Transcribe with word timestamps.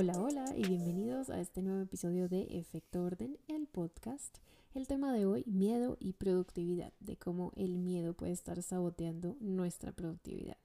Hola, 0.00 0.16
hola 0.16 0.44
y 0.56 0.62
bienvenidos 0.62 1.28
a 1.28 1.40
este 1.40 1.60
nuevo 1.60 1.80
episodio 1.80 2.28
de 2.28 2.42
Efecto 2.56 3.02
Orden, 3.02 3.36
el 3.48 3.66
podcast. 3.66 4.38
El 4.72 4.86
tema 4.86 5.12
de 5.12 5.26
hoy, 5.26 5.42
miedo 5.48 5.96
y 5.98 6.12
productividad, 6.12 6.92
de 7.00 7.16
cómo 7.16 7.52
el 7.56 7.78
miedo 7.78 8.14
puede 8.14 8.30
estar 8.30 8.62
saboteando 8.62 9.36
nuestra 9.40 9.90
productividad. 9.90 10.56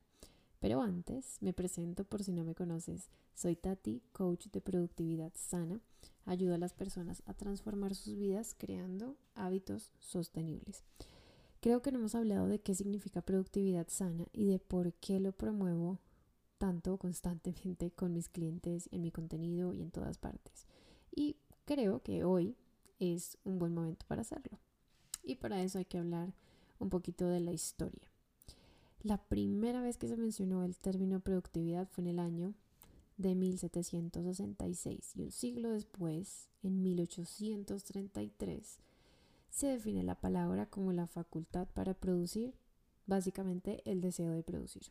Pero 0.59 0.83
antes, 0.83 1.38
me 1.41 1.51
presento 1.51 2.04
por 2.04 2.23
si 2.23 2.31
no 2.31 2.43
me 2.43 2.54
conoces. 2.54 3.09
Soy 3.33 3.55
Tati, 3.55 4.04
coach 4.11 4.49
de 4.51 4.61
productividad 4.61 5.31
sana. 5.34 5.79
Ayudo 6.27 6.54
a 6.54 6.59
las 6.59 6.75
personas 6.75 7.23
a 7.25 7.34
transformar 7.34 7.95
sus 7.95 8.15
vidas 8.15 8.54
creando 8.55 9.18
hábitos 9.34 9.89
sostenibles. 9.97 10.84
Creo 11.59 11.81
que 11.81 11.91
no 11.91 11.97
hemos 11.97 12.13
hablado 12.13 12.47
de 12.47 12.59
qué 12.59 12.75
significa 12.75 13.23
productividad 13.23 13.88
sana 13.89 14.27
y 14.31 14.45
de 14.45 14.59
por 14.59 14.93
qué 14.93 15.20
lo 15.20 15.31
promuevo 15.31 15.97
tanto 16.63 16.95
constantemente 16.95 17.91
con 17.91 18.13
mis 18.13 18.30
clientes, 18.30 18.88
en 18.94 19.02
mi 19.02 19.12
contenido 19.12 19.73
y 19.73 19.81
en 19.81 19.91
todas 19.91 20.17
partes. 20.17 20.66
Y 21.13 21.35
creo 21.66 22.02
que 22.02 22.23
hoy 22.23 22.55
es 22.99 23.38
un 23.44 23.59
buen 23.59 23.73
momento 23.73 24.05
para 24.08 24.21
hacerlo. 24.21 24.58
Y 25.23 25.35
para 25.35 25.62
eso 25.62 25.77
hay 25.77 25.84
que 25.84 25.98
hablar 25.98 26.34
un 26.80 26.90
poquito 26.90 27.27
de 27.27 27.41
la 27.41 27.52
historia. 27.52 28.09
La 29.02 29.18
primera 29.18 29.81
vez 29.81 29.98
que 29.98 30.07
se 30.07 30.16
mencionó 30.16 30.63
el 30.63 30.77
término 30.77 31.20
productividad 31.20 31.90
fue 31.90 32.04
en 32.04 32.12
el 32.12 32.20
año 32.20 32.54
de 33.18 33.35
1766 33.35 35.18
y 35.18 35.21
un 35.21 35.32
siglo 35.34 35.71
después, 35.71 36.48
en 36.62 36.82
1833, 36.82 38.80
se 39.49 39.68
define 39.68 40.04
la 40.04 40.16
palabra 40.16 40.68
como 40.68 40.93
la 40.93 41.07
facultad 41.07 41.68
para 41.73 41.93
producir, 41.93 42.54
básicamente 43.05 43.82
el 43.84 43.99
deseo 43.99 44.32
de 44.32 44.43
producir. 44.43 44.84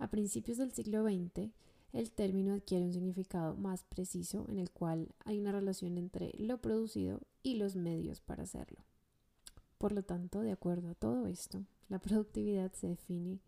A 0.00 0.08
principios 0.08 0.56
del 0.56 0.72
siglo 0.72 1.04
XX, 1.04 1.50
el 1.92 2.10
término 2.10 2.54
adquiere 2.54 2.86
un 2.86 2.94
significado 2.94 3.54
más 3.54 3.84
preciso 3.84 4.46
en 4.48 4.58
el 4.58 4.70
cual 4.70 5.14
hay 5.26 5.38
una 5.38 5.52
relación 5.52 5.98
entre 5.98 6.32
lo 6.38 6.56
producido 6.56 7.20
y 7.42 7.56
los 7.56 7.76
medios 7.76 8.22
para 8.22 8.44
hacerlo. 8.44 8.78
Por 9.76 9.92
lo 9.92 10.02
tanto, 10.02 10.40
de 10.40 10.52
acuerdo 10.52 10.88
a 10.88 10.94
todo 10.94 11.26
esto, 11.26 11.66
la 11.90 11.98
productividad 11.98 12.72
se 12.72 12.88
define 12.88 13.40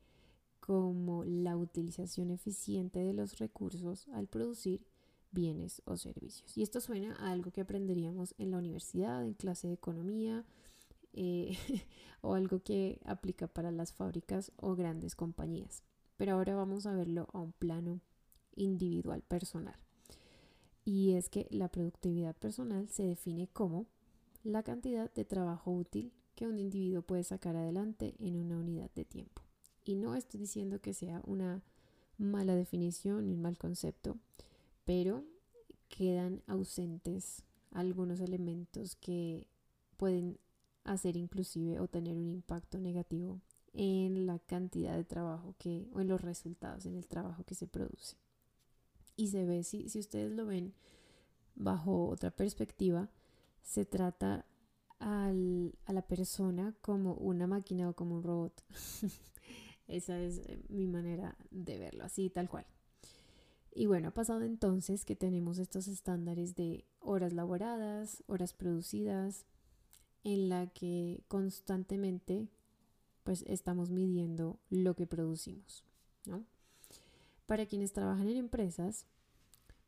como 0.61 1.25
la 1.25 1.57
utilización 1.57 2.31
eficiente 2.31 2.99
de 2.99 3.15
los 3.15 3.39
recursos 3.39 4.07
al 4.09 4.27
producir 4.29 4.85
bienes 5.31 5.81
o 5.87 5.97
servicios. 5.97 6.55
Y 6.55 6.63
esto 6.63 6.83
suena 6.83 7.17
a 7.17 7.31
algo 7.31 7.51
que 7.51 7.63
aprenderíamos 7.63 8.35
en 8.37 8.51
la 8.51 8.59
universidad, 8.59 9.25
en 9.25 9.33
clase 9.33 9.69
de 9.69 9.75
economía, 9.75 10.45
eh, 11.15 11.57
o 12.21 12.35
algo 12.35 12.63
que 12.63 13.01
aplica 13.07 13.47
para 13.47 13.71
las 13.71 13.95
fábricas 13.95 14.53
o 14.57 14.75
grandes 14.75 15.17
compañías 15.17 15.83
pero 16.17 16.33
ahora 16.33 16.55
vamos 16.55 16.87
a 16.87 16.95
verlo 16.95 17.29
a 17.33 17.41
un 17.41 17.53
plano 17.53 18.01
individual 18.55 19.23
personal. 19.23 19.77
Y 20.85 21.13
es 21.13 21.29
que 21.29 21.47
la 21.51 21.69
productividad 21.69 22.35
personal 22.37 22.89
se 22.89 23.05
define 23.05 23.49
como 23.49 23.87
la 24.43 24.63
cantidad 24.63 25.13
de 25.13 25.25
trabajo 25.25 25.71
útil 25.71 26.13
que 26.35 26.47
un 26.47 26.59
individuo 26.59 27.03
puede 27.03 27.23
sacar 27.23 27.57
adelante 27.57 28.15
en 28.19 28.37
una 28.37 28.59
unidad 28.59 28.91
de 28.95 29.05
tiempo. 29.05 29.43
Y 29.85 29.97
no 29.97 30.15
estoy 30.15 30.41
diciendo 30.41 30.81
que 30.81 30.95
sea 30.95 31.23
una 31.25 31.63
mala 32.19 32.55
definición 32.55 33.27
ni 33.27 33.35
un 33.35 33.43
mal 33.43 33.59
concepto, 33.59 34.19
pero 34.85 35.25
quedan 35.89 36.43
ausentes 36.47 37.45
algunos 37.71 38.21
elementos 38.21 38.97
que 38.97 39.47
pueden 39.97 40.39
hacer 40.85 41.17
inclusive 41.17 41.81
o 41.81 41.89
tener 41.89 42.17
un 42.17 42.29
impacto 42.29 42.81
negativo 42.81 43.41
en 43.73 44.27
la 44.27 44.39
cantidad 44.39 44.97
de 44.97 45.05
trabajo 45.05 45.55
que, 45.59 45.89
o 45.93 46.01
en 46.01 46.09
los 46.09 46.21
resultados, 46.21 46.87
en 46.87 46.97
el 46.97 47.07
trabajo 47.07 47.45
que 47.45 47.55
se 47.55 47.67
produce. 47.67 48.17
Y 49.17 49.29
se 49.29 49.45
ve, 49.45 49.63
si, 49.65 49.89
si 49.89 49.99
ustedes 49.99 50.33
lo 50.33 50.47
ven 50.47 50.75
bajo 51.55 52.09
otra 52.09 52.31
perspectiva, 52.31 53.09
se 53.63 53.85
trata 53.85 54.47
al, 54.99 55.75
a 55.87 55.93
la 55.93 56.03
persona 56.03 56.75
como 56.81 57.15
una 57.15 57.47
máquina 57.47 57.89
o 57.89 57.95
como 57.95 58.17
un 58.17 58.23
robot. 58.23 58.63
Esa 59.89 60.19
es 60.19 60.39
eh, 60.39 60.59
mi 60.69 60.87
manera 60.87 61.37
de 61.51 61.79
verlo, 61.79 62.05
así 62.05 62.31
tal 62.31 62.49
cual. 62.49 62.67
Y 63.75 63.87
bueno, 63.87 64.09
ha 64.09 64.15
pasado 64.15 64.43
entonces 64.43 65.05
que 65.05 65.17
tenemos 65.17 65.59
estos 65.59 65.89
estándares 65.89 66.55
de 66.55 66.85
horas 67.01 67.33
laboradas, 67.33 68.23
horas 68.27 68.53
producidas, 68.53 69.47
en 70.25 70.49
la 70.49 70.67
que 70.69 71.25
constantemente 71.29 72.49
pues 73.23 73.45
estamos 73.47 73.91
midiendo 73.91 74.59
lo 74.69 74.95
que 74.95 75.07
producimos. 75.07 75.85
¿no? 76.27 76.45
Para 77.47 77.67
quienes 77.67 77.93
trabajan 77.93 78.29
en 78.29 78.37
empresas, 78.37 79.07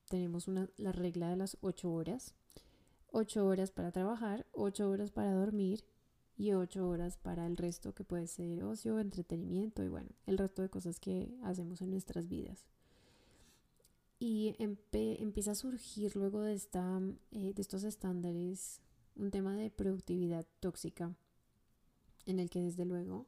tenemos 0.08 0.48
una, 0.48 0.68
la 0.76 0.92
regla 0.92 1.30
de 1.30 1.36
las 1.36 1.56
8 1.60 1.90
horas. 1.92 2.34
8 3.12 3.46
horas 3.46 3.70
para 3.70 3.92
trabajar, 3.92 4.46
8 4.52 4.90
horas 4.90 5.12
para 5.12 5.32
dormir 5.32 5.84
y 6.36 6.52
8 6.52 6.88
horas 6.88 7.16
para 7.16 7.46
el 7.46 7.56
resto 7.56 7.94
que 7.94 8.02
puede 8.02 8.26
ser 8.26 8.64
ocio, 8.64 8.98
entretenimiento 8.98 9.84
y 9.84 9.88
bueno, 9.88 10.10
el 10.26 10.36
resto 10.36 10.62
de 10.62 10.68
cosas 10.68 10.98
que 10.98 11.32
hacemos 11.42 11.80
en 11.80 11.90
nuestras 11.90 12.28
vidas. 12.28 12.66
Y 14.18 14.56
empieza 14.58 15.52
a 15.52 15.54
surgir 15.54 16.16
luego 16.16 16.42
de, 16.42 16.54
esta, 16.54 17.00
eh, 17.30 17.52
de 17.52 17.62
estos 17.62 17.84
estándares 17.84 18.80
un 19.16 19.30
tema 19.30 19.54
de 19.54 19.70
productividad 19.70 20.46
tóxica 20.60 21.14
en 22.26 22.38
el 22.38 22.50
que 22.50 22.60
desde 22.60 22.84
luego 22.84 23.26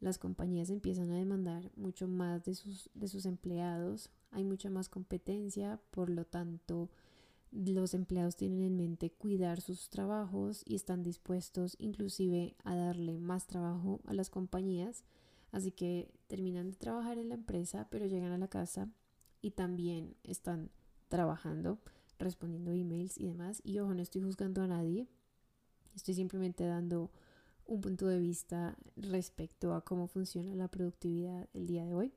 las 0.00 0.18
compañías 0.18 0.70
empiezan 0.70 1.10
a 1.10 1.18
demandar 1.18 1.70
mucho 1.76 2.08
más 2.08 2.44
de 2.44 2.54
sus, 2.54 2.90
de 2.94 3.08
sus 3.08 3.26
empleados, 3.26 4.10
hay 4.30 4.44
mucha 4.44 4.70
más 4.70 4.88
competencia, 4.88 5.80
por 5.90 6.08
lo 6.08 6.24
tanto 6.24 6.88
los 7.52 7.94
empleados 7.94 8.36
tienen 8.36 8.62
en 8.62 8.76
mente 8.76 9.10
cuidar 9.10 9.60
sus 9.60 9.90
trabajos 9.90 10.62
y 10.64 10.76
están 10.76 11.02
dispuestos 11.02 11.76
inclusive 11.78 12.54
a 12.64 12.74
darle 12.74 13.18
más 13.18 13.46
trabajo 13.46 14.00
a 14.06 14.14
las 14.14 14.30
compañías, 14.30 15.04
así 15.50 15.72
que 15.72 16.10
terminan 16.28 16.70
de 16.70 16.76
trabajar 16.76 17.18
en 17.18 17.28
la 17.28 17.34
empresa, 17.34 17.88
pero 17.90 18.06
llegan 18.06 18.32
a 18.32 18.38
la 18.38 18.48
casa 18.48 18.88
y 19.42 19.50
también 19.50 20.14
están 20.22 20.70
trabajando, 21.08 21.78
respondiendo 22.18 22.70
emails 22.72 23.18
y 23.18 23.26
demás, 23.26 23.60
y 23.64 23.80
ojo, 23.80 23.94
no 23.94 24.02
estoy 24.02 24.22
juzgando 24.22 24.62
a 24.62 24.68
nadie, 24.68 25.08
estoy 25.94 26.14
simplemente 26.14 26.64
dando 26.64 27.10
un 27.70 27.80
punto 27.80 28.08
de 28.08 28.18
vista 28.18 28.76
respecto 28.96 29.74
a 29.74 29.84
cómo 29.84 30.08
funciona 30.08 30.56
la 30.56 30.66
productividad 30.66 31.48
el 31.54 31.68
día 31.68 31.84
de 31.84 31.94
hoy. 31.94 32.12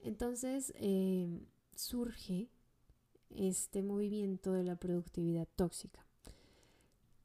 Entonces 0.00 0.72
em, 0.76 1.40
surge 1.74 2.48
este 3.30 3.82
movimiento 3.82 4.52
de 4.52 4.62
la 4.62 4.76
productividad 4.76 5.48
tóxica, 5.56 6.06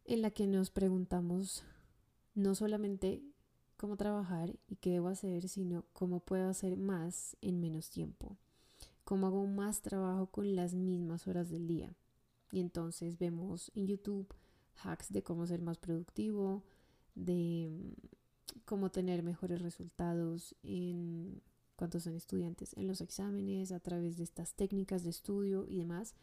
en 0.06 0.24
la 0.24 0.32
que 0.32 0.48
nos 0.48 0.72
preguntamos 0.72 1.64
no 2.34 2.56
solamente 2.56 3.22
cómo 3.78 3.96
trabajar 3.96 4.58
y 4.68 4.78
qué 4.78 4.94
debo 4.94 5.10
hacer, 5.10 5.48
sino 5.48 5.86
cómo 5.94 6.22
puedo 6.22 6.50
hacer 6.50 6.76
más 6.76 7.38
en 7.42 7.62
menos 7.62 7.92
tiempo, 7.92 8.36
cómo 9.04 9.28
hago 9.28 9.46
más 9.46 9.82
trabajo 9.82 10.26
con 10.26 10.56
las 10.56 10.74
mismas 10.74 11.28
horas 11.28 11.52
del 11.52 11.68
día. 11.68 11.94
Y 12.52 12.62
entonces 12.62 13.20
vemos 13.20 13.72
en 13.76 13.86
YouTube 13.86 14.34
hacks 14.84 15.12
de 15.12 15.24
cómo 15.24 15.46
ser 15.48 15.62
más 15.62 15.78
productivo, 15.78 16.64
de 17.16 17.70
mm, 17.70 18.60
cómo 18.66 18.92
tener 18.92 19.24
mejores 19.24 19.62
resultados 19.62 20.56
en 20.64 21.42
cuanto 21.76 22.00
son 22.00 22.16
estudiantes 22.16 22.74
en 22.78 22.88
los 22.88 23.02
exámenes, 23.02 23.72
a 23.72 23.80
través 23.80 24.18
de 24.18 24.24
estas 24.24 24.54
técnicas 24.54 25.04
de 25.04 25.10
estudio 25.10 25.66
y 25.68 25.78
demás. 25.78 26.14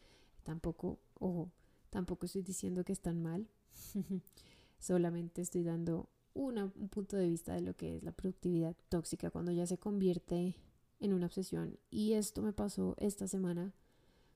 Tampoco, 0.43 0.99
ojo, 1.15 1.51
tampoco 1.89 2.25
estoy 2.25 2.43
diciendo 2.43 2.83
que 2.85 2.93
están 2.93 3.21
mal, 3.21 3.47
solamente 4.79 5.41
estoy 5.41 5.63
dando 5.63 6.09
un 6.33 6.89
punto 6.89 7.17
de 7.17 7.27
vista 7.27 7.53
de 7.53 7.61
lo 7.61 7.75
que 7.75 7.97
es 7.97 8.03
la 8.03 8.11
productividad 8.11 8.75
tóxica 8.87 9.29
cuando 9.29 9.51
ya 9.51 9.67
se 9.67 9.77
convierte 9.77 10.55
en 10.99 11.13
una 11.13 11.25
obsesión. 11.25 11.77
Y 11.89 12.13
esto 12.13 12.41
me 12.41 12.53
pasó 12.53 12.95
esta 12.97 13.27
semana 13.27 13.73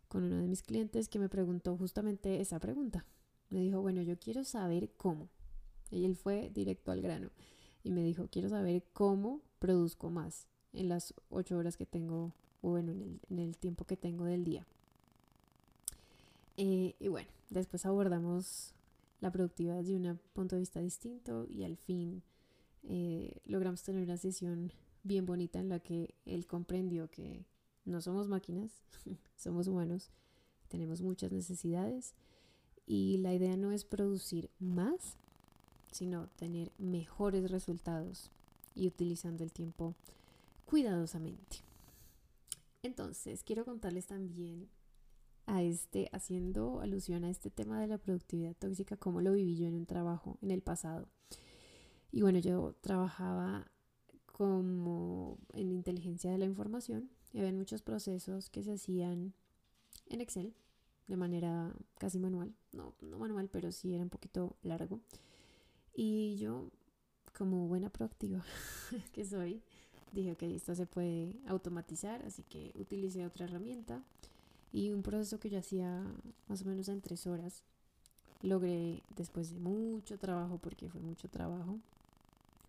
con 0.08 0.24
uno 0.24 0.38
de 0.38 0.48
mis 0.48 0.62
clientes 0.62 1.08
que 1.08 1.20
me 1.20 1.30
preguntó 1.30 1.78
justamente 1.78 2.42
esa 2.42 2.60
pregunta. 2.60 3.06
Me 3.54 3.60
dijo, 3.60 3.82
bueno, 3.82 4.02
yo 4.02 4.18
quiero 4.18 4.44
saber 4.44 4.90
cómo. 4.98 5.30
Y 5.92 6.06
él 6.06 6.16
fue 6.16 6.50
directo 6.56 6.92
al 6.92 7.02
grano 7.02 7.30
y 7.84 7.92
me 7.92 8.02
dijo, 8.02 8.28
quiero 8.32 8.50
saber 8.50 8.84
cómo 8.94 9.42
produzco 9.60 10.10
más 10.10 10.48
en 10.72 10.90
las 10.90 11.14
ocho 11.30 11.56
horas 11.56 11.78
que 11.78 11.86
tengo, 11.86 12.34
o 12.64 12.72
bueno, 12.72 12.94
en 13.30 13.40
el, 13.40 13.56
tiempo 13.58 13.86
que 13.86 13.96
tengo 13.96 14.26
del 14.26 14.44
día. 14.44 14.66
Eh, 16.58 16.96
y 17.00 17.08
bueno, 17.10 17.30
después 17.52 17.86
abordamos 17.86 18.74
la 19.22 19.32
productividad 19.32 19.76
desde 19.76 19.98
un 19.98 20.20
punto 20.34 20.56
de 20.56 20.62
vista 20.62 20.80
distinto 20.80 21.46
y 21.48 21.64
al 21.64 21.78
fin 21.78 22.24
eh, 22.82 23.38
logramos 23.46 23.84
tener 23.84 24.02
una 24.02 24.18
sesión 24.18 24.72
bien 25.04 25.28
bonita 25.28 25.60
en 25.60 25.70
la 25.70 25.80
que 25.80 26.16
él 26.26 26.48
comprendió 26.48 27.12
que 27.12 27.46
no 27.86 28.02
somos 28.02 28.28
máquinas, 28.28 28.72
somos 29.36 29.68
humanos, 29.68 30.10
tenemos 30.70 31.04
muchas 31.04 31.32
necesidades 31.32 32.16
y 32.86 33.18
la 33.18 33.34
idea 33.34 33.58
no 33.58 33.72
es 33.72 33.86
producir 33.86 34.50
más, 34.60 35.18
sino 35.92 36.28
tener 36.36 36.72
mejores 36.78 37.50
resultados 37.50 38.32
y 38.76 38.88
utilizando 38.88 39.44
el 39.44 39.52
tiempo 39.52 39.96
cuidadosamente. 40.66 41.58
Entonces, 42.82 43.44
quiero 43.44 43.64
contarles 43.64 44.08
también 44.08 44.68
a 45.46 45.62
este, 45.62 46.10
haciendo 46.12 46.82
alusión 46.82 47.24
a 47.24 47.30
este 47.30 47.50
tema 47.50 47.80
de 47.80 47.88
la 47.88 47.98
productividad 47.98 48.56
tóxica, 48.56 48.98
cómo 48.98 49.22
lo 49.22 49.34
viví 49.34 49.56
yo 49.56 49.68
en 49.68 49.76
un 49.76 49.86
trabajo 49.86 50.38
en 50.42 50.52
el 50.52 50.62
pasado. 50.62 51.08
Y 52.12 52.22
bueno, 52.22 52.40
yo 52.40 52.76
trabajaba 52.82 53.68
como 54.26 55.38
en 55.54 55.72
inteligencia 55.72 56.32
de 56.32 56.38
la 56.38 56.46
información 56.46 57.10
y 57.32 57.40
había 57.40 57.54
muchos 57.54 57.82
procesos 57.82 58.50
que 58.50 58.64
se 58.64 58.74
hacían 58.74 59.34
en 60.08 60.22
Excel 60.22 60.54
de 61.08 61.18
manera 61.18 61.74
casi 61.98 62.20
manual, 62.20 62.54
no, 62.72 62.94
no 63.02 63.18
manual, 63.18 63.50
pero 63.52 63.72
sí 63.72 63.94
era 63.94 64.04
un 64.04 64.10
poquito 64.10 64.56
largo. 64.64 65.00
Y 65.96 66.38
yo, 66.38 66.70
como 67.38 67.68
buena 67.68 67.90
proactiva 67.90 68.44
que 69.14 69.26
soy, 69.26 69.62
dije, 70.12 70.32
ok, 70.32 70.44
esto 70.44 70.76
se 70.76 70.86
puede 70.86 71.36
automatizar, 71.48 72.24
así 72.24 72.44
que 72.44 72.72
utilicé 72.76 73.26
otra 73.26 73.46
herramienta 73.46 74.02
y 74.72 74.92
un 74.92 75.04
proceso 75.04 75.40
que 75.40 75.50
yo 75.50 75.60
hacía 75.60 76.04
más 76.48 76.62
o 76.62 76.66
menos 76.66 76.88
en 76.90 77.02
tres 77.02 77.28
horas. 77.28 77.64
Logré, 78.42 79.04
después 79.16 79.52
de 79.54 79.60
mucho 79.60 80.18
trabajo, 80.18 80.58
porque 80.58 80.90
fue 80.90 81.00
mucho 81.00 81.30
trabajo, 81.30 81.80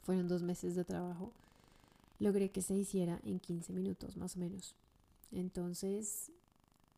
fueron 0.05 0.29
dos 0.29 0.43
meses 0.43 0.77
de 0.77 0.85
trabajo, 0.85 1.33
logré 2.21 2.51
que 2.51 2.63
se 2.63 2.75
hiciera 2.75 3.21
en 3.25 3.41
15 3.41 3.73
minutos 3.73 4.17
más 4.17 4.37
o 4.37 4.39
menos. 4.39 4.77
Entonces, 5.33 6.31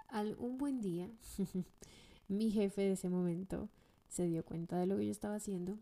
al, 0.08 0.36
un 0.38 0.58
buen 0.58 0.80
día, 0.80 1.10
mi 2.28 2.50
jefe 2.50 2.82
de 2.82 2.92
ese 2.92 3.08
momento 3.08 3.68
se 4.08 4.26
dio 4.26 4.44
cuenta 4.44 4.78
de 4.78 4.86
lo 4.86 4.96
que 4.96 5.06
yo 5.06 5.12
estaba 5.12 5.36
haciendo 5.36 5.78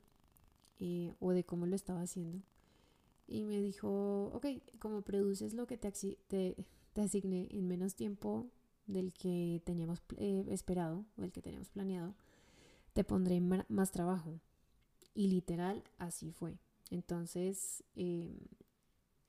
eh, 0.81 1.15
o 1.21 1.31
de 1.33 1.45
cómo 1.45 1.67
lo 1.67 1.77
estaba 1.77 2.03
haciendo 2.03 2.43
y 3.27 3.45
me 3.45 3.61
dijo, 3.61 4.31
ok, 4.35 4.47
como 4.79 5.03
produces 5.03 5.55
lo 5.55 5.67
que 5.67 5.77
te, 5.77 5.91
te, 6.29 6.57
asigné 7.01 7.49
en 7.51 7.67
menos 7.67 7.95
tiempo 7.95 8.47
del 8.87 9.15
que 9.15 9.63
teníamos 9.65 10.03
eh, 10.17 10.45
esperado 10.49 11.05
o 11.17 11.23
el 11.23 11.33
que 11.33 11.41
teníamos 11.41 11.71
planeado, 11.71 12.15
te 12.93 13.05
pondré 13.05 13.41
más 13.41 13.91
trabajo. 13.93 14.41
Y 15.15 15.29
literal, 15.29 15.83
así 15.99 16.33
fue. 16.33 16.59
Entonces, 16.91 17.83
em, 17.97 18.37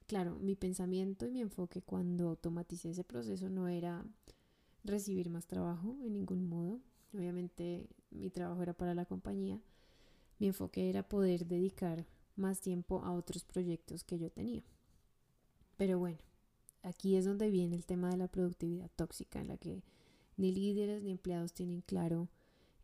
claro, 0.07 0.35
mi 0.39 0.55
pensamiento 0.55 1.25
y 1.25 1.31
mi 1.31 1.41
enfoque 1.41 1.81
cuando 1.81 2.29
automaticé 2.29 2.89
ese 2.89 3.03
proceso 3.03 3.49
no 3.49 3.67
era 3.67 4.05
recibir 4.85 5.29
más 5.29 5.47
trabajo 5.47 5.97
en 6.03 6.13
ningún 6.13 6.47
modo. 6.47 6.79
Obviamente 7.13 7.89
mi 8.11 8.29
trabajo 8.29 8.61
era 8.63 8.73
para 8.73 8.93
la 8.93 9.05
compañía. 9.05 9.61
Mi 10.39 10.47
enfoque 10.47 10.89
era 10.89 11.07
poder 11.07 11.45
dedicar 11.45 12.05
más 12.35 12.61
tiempo 12.61 13.03
a 13.03 13.11
otros 13.13 13.43
proyectos 13.43 14.03
que 14.03 14.19
yo 14.19 14.29
tenía. 14.29 14.63
Pero 15.77 15.99
bueno, 15.99 16.19
aquí 16.83 17.15
es 17.15 17.25
donde 17.25 17.49
viene 17.49 17.75
el 17.75 17.85
tema 17.85 18.09
de 18.09 18.17
la 18.17 18.27
productividad 18.27 18.89
tóxica, 18.95 19.39
en 19.39 19.47
la 19.47 19.57
que 19.57 19.83
ni 20.37 20.51
líderes 20.51 21.01
ni 21.01 21.11
empleados 21.11 21.53
tienen 21.53 21.81
claro 21.81 22.29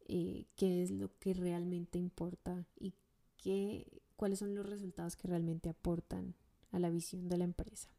eh, 0.07 0.45
qué 0.55 0.83
es 0.83 0.91
lo 0.91 1.17
que 1.19 1.33
realmente 1.33 1.99
importa 1.99 2.65
y 2.79 2.93
qué, 3.37 4.01
cuáles 4.15 4.39
son 4.39 4.55
los 4.55 4.65
resultados 4.65 5.15
que 5.15 5.27
realmente 5.27 5.69
aportan 5.69 6.35
a 6.71 6.79
la 6.79 6.89
visión 6.89 7.27
de 7.27 7.37
la 7.37 7.43
empresa. 7.43 7.89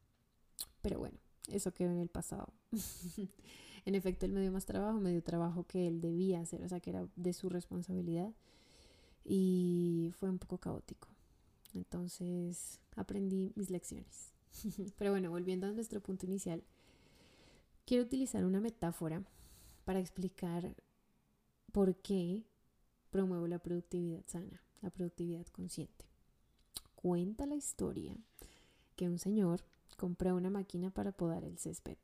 Pero 0.80 0.98
bueno, 0.98 1.18
eso 1.48 1.72
quedó 1.72 1.90
en 1.90 1.98
el 1.98 2.08
pasado. 2.08 2.52
en 3.84 3.94
efecto, 3.94 4.26
él 4.26 4.32
me 4.32 4.40
dio 4.40 4.52
más 4.52 4.64
trabajo, 4.64 5.00
me 5.00 5.10
dio 5.10 5.22
trabajo 5.22 5.64
que 5.64 5.88
él 5.88 6.00
debía 6.00 6.40
hacer, 6.40 6.62
o 6.62 6.68
sea, 6.68 6.80
que 6.80 6.90
era 6.90 7.06
de 7.16 7.32
su 7.32 7.48
responsabilidad. 7.48 8.32
Y 9.24 10.12
fue 10.18 10.30
un 10.30 10.38
poco 10.38 10.58
caótico. 10.58 11.08
Entonces 11.74 12.80
aprendí 12.96 13.52
mis 13.56 13.70
lecciones. 13.70 14.32
Pero 14.98 15.10
bueno, 15.12 15.30
volviendo 15.30 15.66
a 15.66 15.72
nuestro 15.72 16.00
punto 16.00 16.26
inicial, 16.26 16.62
quiero 17.84 18.04
utilizar 18.04 18.44
una 18.44 18.60
metáfora 18.60 19.22
para 19.84 19.98
explicar 19.98 20.76
por 21.72 21.96
qué 21.96 22.44
promuevo 23.10 23.46
la 23.48 23.58
productividad 23.58 24.24
sana, 24.26 24.62
la 24.80 24.90
productividad 24.90 25.46
consciente. 25.46 26.06
Cuenta 26.94 27.46
la 27.46 27.56
historia 27.56 28.16
que 28.96 29.08
un 29.08 29.18
señor 29.18 29.64
compró 29.96 30.36
una 30.36 30.50
máquina 30.50 30.90
para 30.90 31.12
podar 31.12 31.44
el 31.44 31.58
césped. 31.58 31.96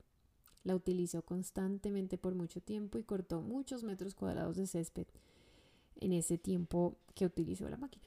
La 0.68 0.76
utilizó 0.76 1.22
constantemente 1.22 2.18
por 2.18 2.34
mucho 2.34 2.60
tiempo 2.60 2.98
y 2.98 3.02
cortó 3.02 3.40
muchos 3.40 3.84
metros 3.84 4.14
cuadrados 4.14 4.54
de 4.58 4.66
césped 4.66 5.06
en 5.96 6.12
ese 6.12 6.36
tiempo 6.36 6.98
que 7.14 7.24
utilizó 7.24 7.66
la 7.70 7.78
máquina 7.78 8.04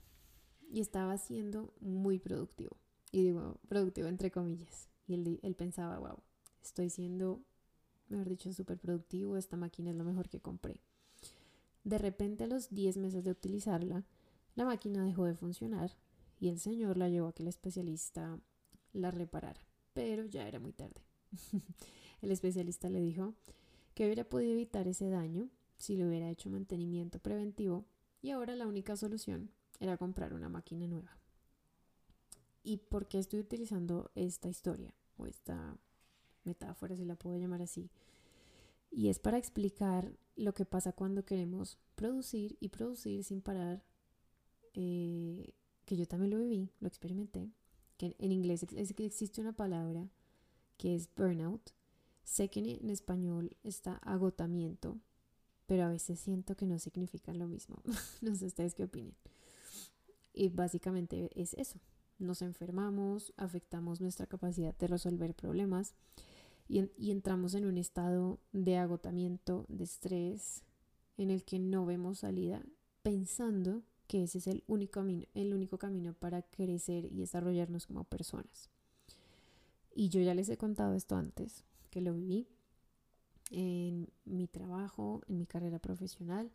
y 0.72 0.80
estaba 0.80 1.18
siendo 1.18 1.74
muy 1.80 2.20
productivo. 2.20 2.78
Y 3.12 3.24
digo, 3.24 3.58
productivo 3.68 4.10
entre 4.10 4.30
comillas. 4.30 4.90
Y 5.08 5.16
él, 5.42 5.56
pensaba, 5.56 5.98
wow, 5.98 6.20
estoy 6.62 6.92
siendo, 6.92 7.42
mejor 8.10 8.30
dicho, 8.30 8.54
súper 8.54 8.78
productivo, 8.78 9.38
esta 9.38 9.58
máquina 9.58 9.90
es 9.90 9.96
lo 9.96 10.04
mejor 10.04 10.30
que 10.30 10.40
compré. 10.40 10.82
De 11.84 11.98
repente 11.98 12.44
a 12.44 12.48
los 12.48 12.70
10 12.70 12.98
meses 12.98 13.24
de 13.24 13.32
utilizarla, 13.32 14.06
la 14.54 14.66
máquina 14.66 15.04
dejó 15.04 15.26
de 15.26 15.34
funcionar 15.34 15.98
y 16.40 16.50
el 16.50 16.60
señor 16.60 16.96
la 16.98 17.10
llevó 17.10 17.30
a 17.30 17.34
que 17.34 17.42
el 17.42 17.50
especialista 17.50 18.40
la 18.94 19.10
reparara, 19.10 19.66
pero 19.94 20.26
ya 20.26 20.48
era 20.48 20.60
muy 20.60 20.74
tarde. 20.74 21.02
el 22.22 22.32
especialista 22.32 22.90
le 22.90 23.02
dijo 23.02 23.34
que 23.94 24.06
hubiera 24.06 24.24
podido 24.24 24.54
evitar 24.54 24.88
ese 24.88 25.10
daño 25.10 25.50
si 25.78 25.96
le 25.96 26.08
hubiera 26.08 26.30
hecho 26.30 26.50
mantenimiento 26.50 27.20
preventivo 27.20 27.86
y 28.22 28.32
ahora 28.32 28.56
la 28.56 28.68
única 28.68 28.96
solución 28.96 29.50
era 29.80 29.98
comprar 29.98 30.34
una 30.34 30.48
máquina 30.48 30.88
nueva. 30.88 31.18
¿Y 32.64 32.78
por 32.78 33.08
qué 33.08 33.18
estoy 33.18 33.40
utilizando 33.40 34.12
esta 34.14 34.48
historia 34.48 34.94
o 35.18 35.26
esta 35.26 35.78
metáfora, 36.44 36.96
si 36.96 37.06
la 37.06 37.16
puedo 37.16 37.38
llamar 37.38 37.64
así? 37.64 37.90
Y 38.92 39.08
es 39.08 39.20
para 39.20 39.38
explicar 39.38 40.14
lo 40.36 40.54
que 40.54 40.66
pasa 40.66 40.94
cuando 40.94 41.26
queremos 41.26 41.80
producir 41.96 42.58
y 42.60 42.70
producir 42.70 43.24
sin 43.24 43.42
parar, 43.42 43.84
eh, 44.74 45.54
que 45.86 45.98
yo 45.98 46.08
también 46.08 46.32
lo 46.32 46.38
viví, 46.38 46.70
lo 46.80 46.88
experimenté, 46.88 47.50
que 47.98 48.16
en 48.20 48.32
inglés 48.32 48.64
existe 48.64 49.42
una 49.42 49.54
palabra 49.54 50.10
que 50.82 50.96
es 50.96 51.14
burnout. 51.16 51.62
Sé 52.24 52.50
que 52.50 52.60
en 52.60 52.90
español 52.90 53.56
está 53.64 53.98
agotamiento, 53.98 54.98
pero 55.68 55.84
a 55.84 55.90
veces 55.90 56.20
siento 56.20 56.58
que 56.58 56.66
no 56.66 56.80
significan 56.80 57.38
lo 57.38 57.48
mismo. 57.48 57.84
no 58.22 58.34
sé 58.34 58.48
ustedes 58.48 58.74
qué 58.74 58.86
opinen. 58.86 59.14
Y 60.34 60.50
básicamente 60.50 61.30
es 61.40 61.54
eso. 61.54 61.80
Nos 62.18 62.42
enfermamos, 62.42 63.32
afectamos 63.38 64.02
nuestra 64.02 64.26
capacidad 64.26 64.76
de 64.76 64.88
resolver 64.88 65.36
problemas 65.36 65.94
y, 66.68 67.12
entramos 67.12 67.54
en 67.54 67.66
un 67.66 67.78
estado 67.78 68.40
de 68.52 68.78
agotamiento, 68.78 69.66
de 69.68 69.84
estrés, 69.84 70.64
en 71.18 71.30
el 71.30 71.44
que 71.44 71.60
no 71.60 71.86
vemos 71.86 72.20
salida, 72.20 72.64
pensando 73.04 73.84
que 74.08 74.24
ese 74.24 74.40
es 74.40 74.48
el 74.48 74.64
único 74.66 74.94
camino, 74.94 75.28
el 75.36 75.54
único 75.54 75.78
camino 75.78 76.14
para 76.14 76.42
crecer 76.42 77.06
y 77.06 77.18
desarrollarnos 77.18 77.86
como 77.86 78.04
personas. 78.06 78.72
Y 79.94 80.10
yo 80.10 80.22
ya 80.22 80.34
les 80.34 80.50
he 80.50 80.58
contado 80.58 80.94
esto 80.94 81.16
antes, 81.16 81.64
que 81.90 82.02
lo 82.02 82.14
viví 82.14 82.48
en 83.50 84.10
mi 84.26 84.48
trabajo, 84.48 85.22
en 85.28 85.38
mi 85.38 85.46
carrera 85.46 85.80
profesional, 85.80 86.52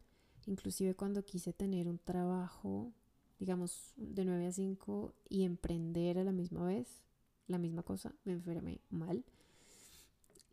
inclusive 0.46 0.94
cuando 0.94 1.24
quise 1.24 1.52
tener 1.52 1.88
un 1.88 1.98
trabajo 1.98 2.92
digamos, 3.38 3.92
de 3.96 4.24
9 4.24 4.46
a 4.46 4.52
5 4.52 5.14
y 5.28 5.44
emprender 5.44 6.18
a 6.18 6.24
la 6.24 6.32
misma 6.32 6.64
vez, 6.64 7.02
la 7.46 7.58
misma 7.58 7.82
cosa, 7.82 8.14
me 8.24 8.32
enfermé 8.32 8.80
mal. 8.90 9.24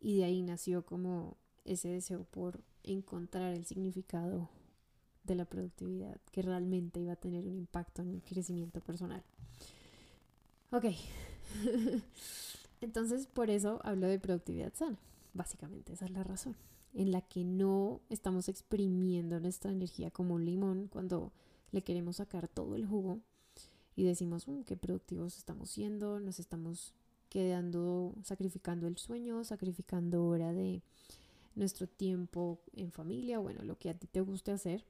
Y 0.00 0.18
de 0.18 0.24
ahí 0.24 0.42
nació 0.42 0.84
como 0.84 1.36
ese 1.64 1.88
deseo 1.88 2.24
por 2.24 2.62
encontrar 2.82 3.54
el 3.54 3.64
significado 3.64 4.50
de 5.22 5.34
la 5.34 5.46
productividad 5.46 6.20
que 6.30 6.42
realmente 6.42 7.00
iba 7.00 7.14
a 7.14 7.16
tener 7.16 7.46
un 7.46 7.56
impacto 7.56 8.02
en 8.02 8.10
mi 8.10 8.20
crecimiento 8.20 8.80
personal. 8.80 9.22
Ok, 10.70 10.84
entonces 12.84 13.26
por 13.26 13.50
eso 13.50 13.80
hablo 13.82 14.06
de 14.06 14.18
productividad 14.18 14.72
sana. 14.74 14.98
Básicamente 15.32 15.92
esa 15.92 16.04
es 16.04 16.12
la 16.12 16.22
razón, 16.22 16.56
en 16.92 17.10
la 17.10 17.20
que 17.20 17.44
no 17.44 18.00
estamos 18.08 18.48
exprimiendo 18.48 19.40
nuestra 19.40 19.72
energía 19.72 20.10
como 20.10 20.34
un 20.34 20.44
limón 20.44 20.88
cuando 20.88 21.32
le 21.72 21.82
queremos 21.82 22.16
sacar 22.16 22.46
todo 22.46 22.76
el 22.76 22.86
jugo 22.86 23.18
y 23.96 24.04
decimos, 24.04 24.46
mm, 24.46 24.62
qué 24.62 24.76
productivos 24.76 25.36
estamos 25.36 25.70
siendo, 25.70 26.20
nos 26.20 26.38
estamos 26.38 26.92
quedando, 27.28 28.14
sacrificando 28.22 28.86
el 28.86 28.96
sueño, 28.96 29.42
sacrificando 29.44 30.24
hora 30.24 30.52
de 30.52 30.82
nuestro 31.54 31.86
tiempo 31.86 32.60
en 32.74 32.92
familia, 32.92 33.38
bueno, 33.38 33.62
lo 33.64 33.78
que 33.78 33.90
a 33.90 33.94
ti 33.94 34.06
te 34.06 34.20
guste 34.20 34.52
hacer. 34.52 34.84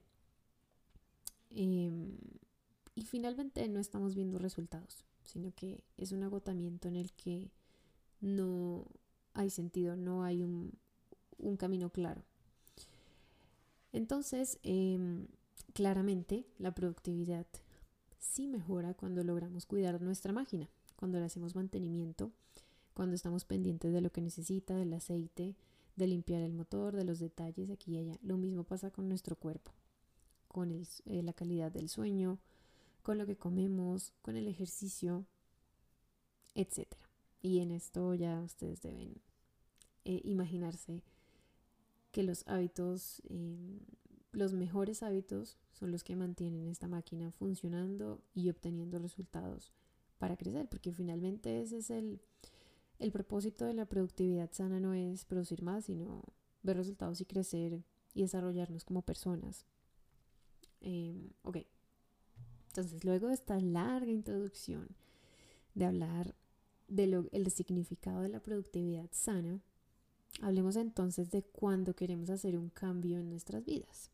Em, 1.49 2.17
y 2.95 3.03
finalmente 3.05 3.67
no 3.67 3.79
estamos 3.79 4.15
viendo 4.15 4.39
resultados, 4.39 5.05
sino 5.23 5.51
que 5.55 5.83
es 5.97 6.11
un 6.11 6.23
agotamiento 6.23 6.87
en 6.87 6.95
el 6.95 7.11
que 7.13 7.49
no 8.25 8.87
hay 9.33 9.49
sentido, 9.49 9.95
no 9.95 10.23
hay 10.23 10.43
un, 10.43 10.73
un 11.37 11.57
camino 11.57 11.89
claro. 11.89 12.23
Entonces, 13.91 14.59
eh, 14.63 15.27
Claramente, 15.75 16.47
la 16.57 16.73
productividad 16.73 17.45
sí 18.17 18.47
mejora 18.47 18.93
cuando 18.93 19.25
logramos 19.25 19.65
cuidar 19.65 20.01
nuestra 20.01 20.31
máquina, 20.31 20.69
cuando 20.95 21.19
le 21.19 21.25
hacemos 21.25 21.53
mantenimiento, 21.53 22.31
cuando 22.93 23.13
estamos 23.13 23.43
pendientes 23.43 23.91
de 23.91 23.99
lo 23.99 24.09
que 24.09 24.21
necesita, 24.21 24.77
del 24.77 24.93
aceite, 24.93 25.57
de 25.97 26.07
limpiar 26.07 26.43
el 26.43 26.53
motor, 26.53 26.95
de 26.95 27.03
los 27.03 27.19
detalles 27.19 27.69
aquí 27.69 27.95
y 27.95 27.97
allá. 27.97 28.17
Lo 28.21 28.37
mismo 28.37 28.63
pasa 28.63 28.89
con 28.89 29.09
nuestro 29.09 29.35
cuerpo, 29.35 29.73
con 30.47 30.71
eh, 30.71 31.23
la 31.23 31.33
calidad 31.33 31.73
del 31.73 31.89
sueño, 31.89 32.39
con 33.03 33.17
lo 33.17 33.25
que 33.25 33.35
comemos, 33.35 34.13
con 34.21 34.37
el 34.37 34.47
ejercicio, 34.47 35.25
etc. 36.53 36.87
Y 37.45 37.59
en 37.59 37.69
esto 37.69 38.15
ya 38.15 38.41
ustedes 38.41 38.81
deben 38.81 39.21
eh, 40.03 40.19
imaginarse 40.23 41.03
que 42.11 42.23
los 42.23 42.43
hábitos, 42.47 43.21
em, 43.29 43.81
los 44.31 44.51
mejores 44.51 45.03
hábitos 45.03 45.59
son 45.71 45.91
los 45.91 46.03
que 46.03 46.15
mantienen 46.15 46.67
esta 46.67 46.87
máquina 46.87 47.29
funcionando 47.29 48.19
y 48.33 48.49
obteniendo 48.49 48.97
resultados 48.97 49.71
para 50.17 50.37
crecer, 50.37 50.67
porque 50.67 50.91
finalmente 50.91 51.61
ese 51.61 51.77
es 51.77 51.91
el, 51.91 52.19
el 52.97 53.11
propósito 53.11 53.65
de 53.65 53.75
la 53.75 53.85
productividad 53.85 54.51
sana, 54.51 54.79
no 54.79 54.95
es 54.95 55.23
producir 55.23 55.61
más, 55.61 55.85
sino 55.85 56.23
ver 56.63 56.77
resultados 56.77 57.21
y 57.21 57.25
crecer 57.25 57.83
y 58.15 58.23
desarrollarnos 58.23 58.83
como 58.85 59.03
personas. 59.03 59.67
Em, 60.81 61.29
ok, 61.43 61.57
entonces 62.69 63.03
luego 63.03 63.27
de 63.27 63.35
esta 63.35 63.59
larga 63.59 64.09
introducción 64.11 64.87
de 65.75 65.85
hablar 65.85 66.33
del 66.87 67.51
significado 67.51 68.21
de 68.21 68.29
la 68.29 68.39
productividad 68.39 69.09
sana, 69.11 69.59
hablemos 70.41 70.75
entonces 70.75 71.31
de 71.31 71.43
cuando 71.43 71.95
queremos 71.95 72.29
hacer 72.29 72.57
un 72.57 72.69
cambio 72.69 73.19
en 73.19 73.29
nuestras 73.29 73.63
vidas. 73.65 74.11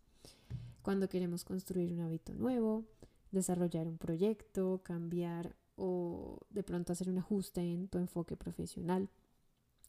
Cuando 0.81 1.09
queremos 1.09 1.43
construir 1.43 1.93
un 1.93 2.01
hábito 2.01 2.33
nuevo, 2.33 2.85
desarrollar 3.31 3.87
un 3.87 3.97
proyecto, 3.97 4.81
cambiar 4.83 5.55
o 5.75 6.39
de 6.49 6.63
pronto 6.63 6.93
hacer 6.93 7.09
un 7.09 7.17
ajuste 7.17 7.61
en 7.61 7.87
tu 7.87 7.97
enfoque 7.97 8.35
profesional. 8.35 9.09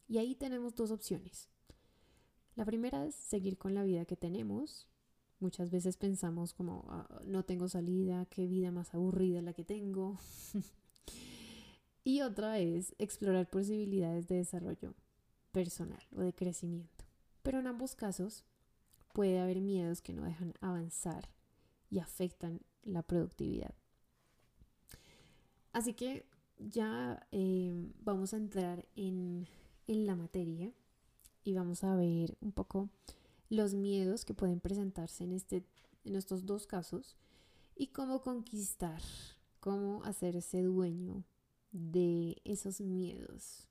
Y 0.08 0.18
ahí 0.18 0.34
tenemos 0.34 0.74
dos 0.74 0.90
opciones. 0.90 1.48
La 2.54 2.64
primera 2.64 3.06
es 3.06 3.14
seguir 3.14 3.56
con 3.56 3.74
la 3.74 3.84
vida 3.84 4.04
que 4.04 4.16
tenemos. 4.16 4.86
Muchas 5.40 5.70
veces 5.70 5.96
pensamos 5.96 6.52
como, 6.52 6.84
ah, 6.88 7.20
no 7.26 7.44
tengo 7.44 7.68
salida, 7.68 8.26
qué 8.26 8.46
vida 8.46 8.70
más 8.70 8.94
aburrida 8.94 9.42
la 9.42 9.52
que 9.52 9.64
tengo. 9.64 10.18
y 12.04 12.22
otra 12.22 12.58
es 12.58 12.94
explorar 12.98 13.48
posibilidades 13.48 14.26
de 14.28 14.36
desarrollo 14.36 14.94
personal 15.52 16.02
o 16.16 16.20
de 16.20 16.32
crecimiento. 16.32 17.04
Pero 17.42 17.60
en 17.60 17.66
ambos 17.66 17.94
casos 17.94 18.44
puede 19.12 19.40
haber 19.40 19.60
miedos 19.60 20.00
que 20.00 20.12
no 20.12 20.24
dejan 20.24 20.54
avanzar 20.60 21.28
y 21.90 21.98
afectan 21.98 22.60
la 22.82 23.02
productividad. 23.02 23.74
Así 25.72 25.94
que 25.94 26.26
ya 26.58 27.26
em, 27.30 27.92
vamos 28.00 28.34
a 28.34 28.36
entrar 28.36 28.86
en, 28.96 29.46
en 29.86 30.06
la 30.06 30.16
materia 30.16 30.72
y 31.44 31.54
vamos 31.54 31.84
a 31.84 31.94
ver 31.94 32.36
un 32.40 32.52
poco 32.52 32.90
los 33.48 33.74
miedos 33.74 34.24
que 34.24 34.34
pueden 34.34 34.60
presentarse 34.60 35.24
en, 35.24 35.32
este, 35.32 35.64
en 36.04 36.16
estos 36.16 36.46
dos 36.46 36.66
casos 36.66 37.16
y 37.76 37.88
cómo 37.88 38.22
conquistar, 38.22 39.02
cómo 39.60 40.04
hacerse 40.04 40.62
dueño 40.62 41.24
de 41.72 42.40
esos 42.44 42.80
miedos, 42.80 43.68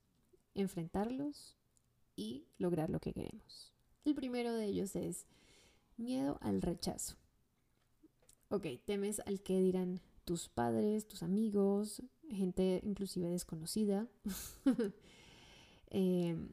enfrentarlos 0.53 1.55
y 2.15 2.45
lograr 2.57 2.89
lo 2.89 2.99
que 2.99 3.13
queremos. 3.13 3.71
El 4.03 4.15
primero 4.15 4.53
de 4.53 4.65
ellos 4.65 4.95
es 4.95 5.25
miedo 5.97 6.37
al 6.41 6.61
rechazo. 6.61 7.15
Ok, 8.49 8.65
temes 8.85 9.21
al 9.21 9.41
que 9.41 9.59
dirán 9.61 10.01
tus 10.25 10.49
padres, 10.49 11.07
tus 11.07 11.23
amigos, 11.23 12.01
gente 12.29 12.81
inclusive 12.83 13.29
desconocida. 13.29 14.07
Em, 15.93 16.47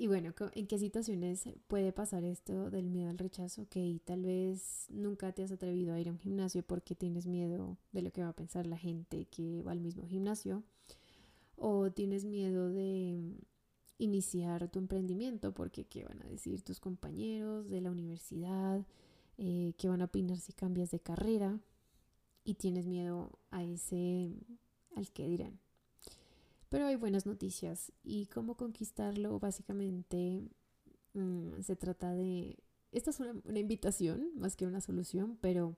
y 0.00 0.06
bueno, 0.06 0.32
¿en 0.52 0.66
qué 0.68 0.78
situaciones 0.78 1.48
puede 1.66 1.92
pasar 1.92 2.22
esto 2.22 2.70
del 2.70 2.88
miedo 2.88 3.10
al 3.10 3.18
rechazo? 3.18 3.66
Que 3.68 4.00
tal 4.04 4.22
vez 4.22 4.86
nunca 4.90 5.32
te 5.32 5.42
has 5.42 5.50
atrevido 5.50 5.92
a 5.92 5.98
ir 5.98 6.08
a 6.08 6.12
un 6.12 6.20
gimnasio 6.20 6.62
porque 6.62 6.94
tienes 6.94 7.26
miedo 7.26 7.76
de 7.90 8.02
lo 8.02 8.12
que 8.12 8.22
va 8.22 8.28
a 8.28 8.36
pensar 8.36 8.64
la 8.68 8.78
gente 8.78 9.24
que 9.24 9.60
va 9.62 9.72
al 9.72 9.80
mismo 9.80 10.06
gimnasio. 10.06 10.62
O 11.56 11.90
tienes 11.90 12.24
miedo 12.24 12.70
de 12.70 13.18
iniciar 13.98 14.70
tu 14.70 14.78
emprendimiento 14.78 15.52
porque 15.52 15.84
qué 15.84 16.04
van 16.04 16.22
a 16.22 16.28
decir 16.28 16.62
tus 16.62 16.78
compañeros 16.78 17.68
de 17.68 17.80
la 17.80 17.90
universidad, 17.90 18.86
eh, 19.36 19.72
qué 19.78 19.88
van 19.88 20.02
a 20.02 20.04
opinar 20.04 20.38
si 20.38 20.52
cambias 20.52 20.92
de 20.92 21.00
carrera 21.00 21.58
y 22.44 22.54
tienes 22.54 22.86
miedo 22.86 23.40
a 23.50 23.64
ese, 23.64 24.30
al 24.94 25.10
que 25.10 25.26
dirán. 25.26 25.58
Pero 26.68 26.86
hay 26.86 26.96
buenas 26.96 27.26
noticias 27.26 27.92
y 28.02 28.26
cómo 28.26 28.56
conquistarlo 28.56 29.38
básicamente 29.38 30.42
mm, 31.14 31.60
se 31.62 31.76
trata 31.76 32.12
de, 32.14 32.58
esta 32.92 33.10
es 33.10 33.20
una, 33.20 33.34
una 33.44 33.58
invitación 33.58 34.30
más 34.36 34.56
que 34.56 34.66
una 34.66 34.80
solución, 34.80 35.38
pero 35.40 35.76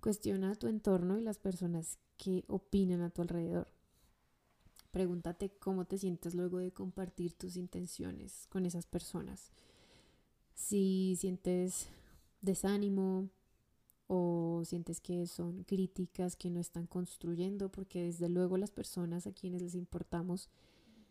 cuestiona 0.00 0.54
tu 0.54 0.68
entorno 0.68 1.18
y 1.18 1.22
las 1.22 1.38
personas 1.38 1.98
que 2.16 2.44
opinan 2.48 3.00
a 3.00 3.10
tu 3.10 3.22
alrededor. 3.22 3.68
Pregúntate 4.90 5.50
cómo 5.50 5.84
te 5.84 5.98
sientes 5.98 6.34
luego 6.34 6.58
de 6.58 6.72
compartir 6.72 7.34
tus 7.34 7.56
intenciones 7.56 8.46
con 8.48 8.64
esas 8.66 8.86
personas. 8.86 9.52
Si 10.54 11.16
sientes 11.18 11.88
desánimo 12.40 13.28
o 14.08 14.62
sientes 14.64 15.00
que 15.00 15.26
son 15.26 15.64
críticas 15.64 16.36
que 16.36 16.50
no 16.50 16.60
están 16.60 16.86
construyendo, 16.86 17.70
porque 17.70 18.04
desde 18.04 18.28
luego 18.28 18.56
las 18.56 18.70
personas 18.70 19.26
a 19.26 19.32
quienes 19.32 19.62
les 19.62 19.74
importamos 19.74 20.48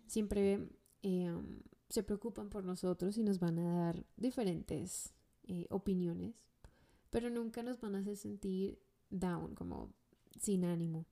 siempre 0.07 0.69
eh, 1.03 1.33
se 1.89 2.03
preocupan 2.03 2.49
por 2.49 2.63
nosotros 2.63 3.17
y 3.17 3.23
nos 3.23 3.39
van 3.39 3.59
a 3.59 3.85
dar 3.85 4.05
diferentes 4.17 5.13
eh, 5.43 5.67
opiniones, 5.69 6.35
pero 7.09 7.29
nunca 7.29 7.63
nos 7.63 7.79
van 7.79 7.95
a 7.95 7.99
hacer 7.99 8.17
sentir 8.17 8.79
down, 9.09 9.55
como 9.55 9.93
sin 10.39 10.65
ánimo. 10.65 11.05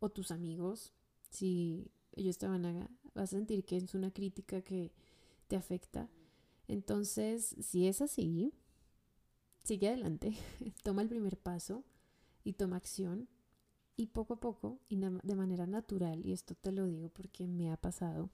O 0.00 0.08
tus 0.08 0.30
amigos 0.30 0.92
si 1.28 1.92
ellos 2.12 2.38
te 2.38 2.48
van 2.48 2.64
a, 2.64 2.90
a 3.14 3.26
sentir 3.26 3.64
que 3.64 3.76
es 3.76 3.94
una 3.94 4.10
crítica 4.10 4.62
que 4.62 4.92
te 5.46 5.56
afecta. 5.56 6.10
Entonces, 6.66 7.54
si 7.60 7.86
es 7.86 8.00
así, 8.00 8.52
sigue 9.62 9.88
adelante, 9.88 10.36
toma 10.82 11.02
el 11.02 11.08
primer 11.08 11.38
paso 11.38 11.84
y 12.44 12.54
toma 12.54 12.76
acción 12.76 13.28
y 13.96 14.06
poco 14.06 14.34
a 14.34 14.40
poco 14.40 14.80
y 14.88 14.96
de 14.96 15.34
manera 15.34 15.66
natural, 15.66 16.24
y 16.24 16.32
esto 16.32 16.54
te 16.54 16.72
lo 16.72 16.86
digo 16.86 17.08
porque 17.10 17.46
me 17.46 17.70
ha 17.70 17.76
pasado, 17.76 18.30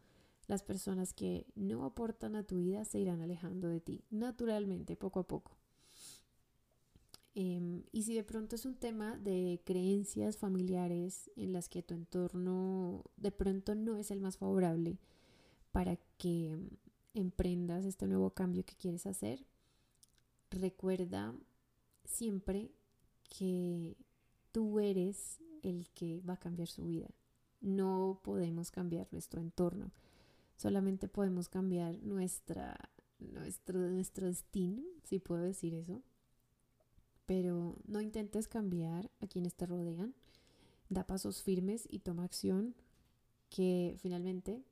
las 0.47 0.63
personas 0.63 1.13
que 1.13 1.47
no 1.55 1.85
aportan 1.85 2.35
a 2.35 2.43
tu 2.43 2.59
vida 2.59 2.85
se 2.85 2.99
irán 2.99 3.21
alejando 3.21 3.69
de 3.69 3.81
ti, 3.81 4.05
naturalmente, 4.11 4.97
poco 4.97 5.21
a 5.21 5.27
poco. 5.27 5.59
Em, 7.35 7.85
y 7.93 8.03
si 8.03 8.15
de 8.15 8.25
pronto 8.25 8.57
es 8.57 8.65
un 8.65 8.75
tema 8.75 9.17
de 9.17 9.61
creencias 9.65 10.39
familiares 10.39 11.31
en 11.37 11.53
las 11.53 11.69
que 11.69 11.83
tu 11.85 11.95
entorno 11.95 13.05
de 13.17 13.31
pronto 13.31 13.77
no 13.77 13.97
es 13.97 14.11
el 14.11 14.21
más 14.21 14.39
favorable 14.39 14.99
para 15.71 15.97
que 16.17 16.59
emprendas 17.15 17.85
este 17.85 18.09
nuevo 18.09 18.31
cambio 18.31 18.65
que 18.65 18.75
quieres 18.75 19.07
hacer, 19.07 19.47
recuerda 20.51 21.35
siempre 22.05 22.71
que 23.37 23.97
tú 24.53 24.81
eres 24.81 25.39
el 25.63 25.89
que 25.91 26.21
va 26.21 26.35
a 26.35 26.41
cambiar 26.41 26.69
su 26.69 26.87
vida. 26.87 27.09
No 27.61 28.21
podemos 28.23 28.71
cambiar 28.71 29.09
nuestro 29.11 29.41
entorno, 29.41 29.93
solamente 30.57 31.09
podemos 31.09 31.49
cambiar 31.49 31.99
nuestra, 32.03 32.79
nuestro, 33.19 33.81
nuestro 33.91 34.27
destino, 34.27 34.83
si 35.05 35.19
puedo 35.19 35.43
decir 35.43 35.75
eso 35.75 36.03
pero 37.29 37.77
no 37.87 38.01
intentes 38.01 38.49
cambiar 38.49 39.11
a 39.21 39.27
quienes 39.27 39.55
te 39.55 39.67
rodean. 39.67 40.15
Da 40.89 41.07
pasos 41.07 41.43
firmes 41.43 41.87
y 41.91 41.99
toma 41.99 42.25
acción 42.25 42.75
que 43.51 43.99
finalmente 44.01 44.65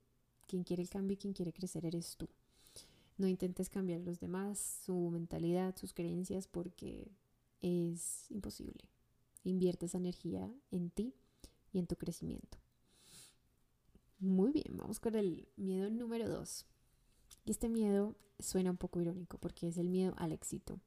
quien 0.46 0.64
quiere 0.64 0.82
el 0.82 0.88
cambio 0.88 1.12
y 1.12 1.18
quien 1.18 1.34
quiere 1.34 1.52
crecer 1.52 1.84
eres 1.84 2.16
tú. 2.16 2.30
No 3.18 3.26
intentes 3.26 3.70
cambiar 3.70 4.00
los 4.00 4.20
demás, 4.20 4.80
su 4.84 5.10
mentalidad, 5.10 5.76
sus 5.76 5.92
creencias, 5.92 6.46
porque 6.48 7.10
es 7.60 8.30
imposible. 8.30 8.90
Invierte 9.44 9.86
esa 9.86 9.98
energía 9.98 10.52
en 10.70 10.90
ti 10.90 11.14
y 11.72 11.78
en 11.78 11.86
tu 11.86 11.96
crecimiento. 11.96 12.58
Muy 14.18 14.52
bien, 14.52 14.76
vamos 14.76 15.00
con 15.00 15.14
el 15.14 15.48
miedo 15.56 15.90
número 15.90 16.28
dos. 16.28 16.66
Y 17.44 17.50
este 17.50 17.68
miedo 17.68 18.16
suena 18.38 18.70
un 18.70 18.76
poco 18.76 19.00
irónico 19.00 19.38
porque 19.38 19.68
es 19.68 19.78
el 19.78 19.88
miedo 19.88 20.14
al 20.18 20.32
éxito 20.32 20.80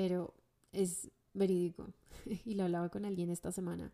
pero 0.00 0.32
es 0.72 1.10
verídico. 1.34 1.92
y 2.46 2.54
lo 2.54 2.64
hablaba 2.64 2.88
con 2.88 3.04
alguien 3.04 3.28
esta 3.28 3.52
semana 3.52 3.92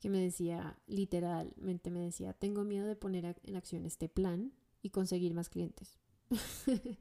que 0.00 0.08
me 0.08 0.18
decía, 0.18 0.76
literalmente 0.88 1.90
me 1.90 2.00
decía, 2.00 2.32
tengo 2.32 2.64
miedo 2.64 2.86
de 2.86 2.96
poner 2.96 3.36
en 3.44 3.54
acción 3.54 3.84
este 3.84 4.08
plan 4.08 4.52
y 4.82 4.90
conseguir 4.90 5.34
más 5.34 5.48
clientes. 5.48 6.00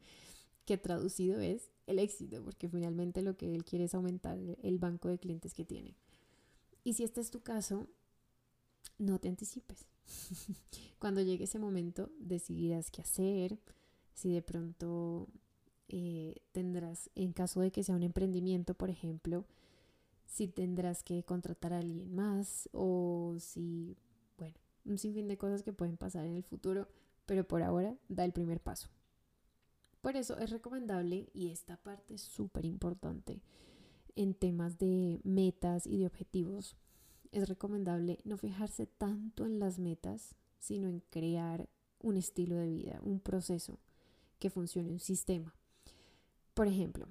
que 0.66 0.78
traducido 0.78 1.40
es 1.40 1.70
el 1.88 2.00
éxito, 2.00 2.44
porque 2.44 2.70
finalmente 2.70 3.22
lo 3.22 3.38
que 3.38 3.56
él 3.56 3.66
quiere 3.66 3.86
es 3.86 3.96
aumentar 3.96 4.38
el 4.62 4.78
banco 4.78 5.08
de 5.08 5.20
clientes 5.20 5.54
que 5.54 5.66
tiene. 5.66 5.96
Y 6.84 6.94
si 6.94 7.04
este 7.04 7.22
es 7.22 7.32
tu 7.32 7.42
caso, 7.42 7.88
no 8.98 9.20
te 9.20 9.28
anticipes. 9.28 9.88
Cuando 11.00 11.22
llegue 11.22 11.46
ese 11.46 11.60
momento 11.60 12.12
decidirás 12.20 12.92
qué 12.92 13.02
hacer, 13.02 13.60
si 14.14 14.32
de 14.32 14.42
pronto 14.42 15.28
eh, 15.88 16.42
tendrás, 16.52 17.10
en 17.16 17.34
caso 17.34 17.62
de 17.62 17.72
que 17.72 17.84
sea 17.84 17.96
un 17.96 18.04
emprendimiento, 18.04 18.76
por 18.76 18.90
ejemplo, 18.90 19.46
si 20.26 20.48
tendrás 20.48 21.04
que 21.04 21.24
contratar 21.24 21.74
a 21.74 21.80
alguien 21.80 22.14
más 22.14 22.70
o 22.72 23.36
si, 23.40 23.98
bueno, 24.38 24.56
un 24.86 24.98
sinfín 24.98 25.28
de 25.28 25.38
cosas 25.38 25.64
que 25.64 25.74
pueden 25.74 25.98
pasar 25.98 26.26
en 26.26 26.36
el 26.36 26.44
futuro, 26.44 26.88
pero 27.26 27.48
por 27.48 27.64
ahora 27.64 27.98
da 28.08 28.26
el 28.26 28.34
primer 28.34 28.60
paso. 28.60 28.90
Por 30.02 30.16
eso 30.16 30.38
es 30.38 30.50
recomendable, 30.50 31.30
y 31.34 31.50
esta 31.50 31.78
parte 31.78 32.16
es 32.16 32.22
súper 32.22 32.66
importante 32.66 33.42
en 34.16 34.34
temas 34.34 34.78
de 34.78 35.22
metas 35.24 35.86
y 35.88 35.98
de 35.98 36.06
objetivos, 36.06 36.76
es 37.32 37.48
recomendable 37.48 38.20
no 38.24 38.38
fijarse 38.38 38.88
tanto 38.88 39.46
en 39.46 39.60
las 39.60 39.80
metas, 39.80 40.36
sino 40.60 40.88
en 40.90 41.00
crear 41.10 41.70
un 42.00 42.18
estilo 42.18 42.56
de 42.56 42.70
vida, 42.70 43.00
un 43.04 43.20
proceso 43.20 43.80
que 44.40 44.50
funcione, 44.50 44.92
un 44.92 45.00
sistema. 45.00 45.56
Por 46.54 46.68
ejemplo, 46.68 47.08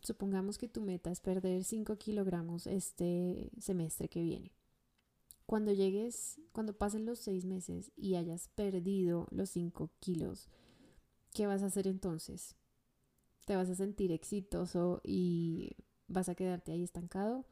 supongamos 0.00 0.58
que 0.58 0.68
tu 0.68 0.80
meta 0.80 1.10
es 1.10 1.20
perder 1.20 1.64
5 1.64 1.96
kilogramos 1.96 2.66
este 2.66 3.50
semestre 3.58 4.08
que 4.08 4.22
viene. 4.22 4.52
Cuando 5.46 5.72
llegues, 5.72 6.40
cuando 6.52 6.72
pasen 6.72 7.04
los 7.04 7.18
6 7.18 7.44
meses 7.44 7.92
y 7.96 8.14
hayas 8.14 8.48
perdido 8.48 9.26
los 9.30 9.50
5 9.50 9.90
kilos, 10.00 10.48
¿qué 11.32 11.46
vas 11.46 11.62
a 11.62 11.66
hacer 11.66 11.86
entonces? 11.86 12.54
¿Te 13.46 13.56
vas 13.56 13.68
a 13.68 13.74
sentir 13.74 14.12
exitoso 14.12 15.00
y 15.04 15.76
vas 16.08 16.28
a 16.28 16.34
quedarte 16.34 16.72
ahí 16.72 16.82
estancado? 16.82 17.44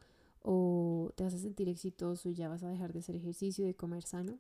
¿O 0.43 1.13
te 1.17 1.25
vas 1.25 1.35
a 1.35 1.39
sentir 1.39 1.69
exitoso 1.69 2.29
y 2.29 2.35
ya 2.35 2.49
vas 2.49 2.63
a 2.63 2.69
dejar 2.69 2.93
de 2.93 3.01
hacer 3.01 3.17
ejercicio 3.17 3.65
y 3.65 3.69
de 3.69 3.75
comer 3.77 4.05
sano? 4.05 4.39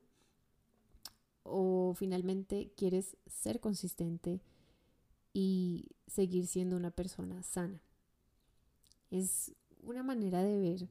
¿O 1.42 1.94
finalmente 1.97 2.73
quieres 2.76 3.16
ser 3.26 3.61
consistente 3.61 4.40
y 5.32 5.88
seguir 6.06 6.47
siendo 6.47 6.76
una 6.76 6.90
persona 6.90 7.42
sana? 7.42 7.80
Es 9.11 9.52
una 9.82 10.02
manera 10.02 10.42
de 10.42 10.59
ver 10.59 10.88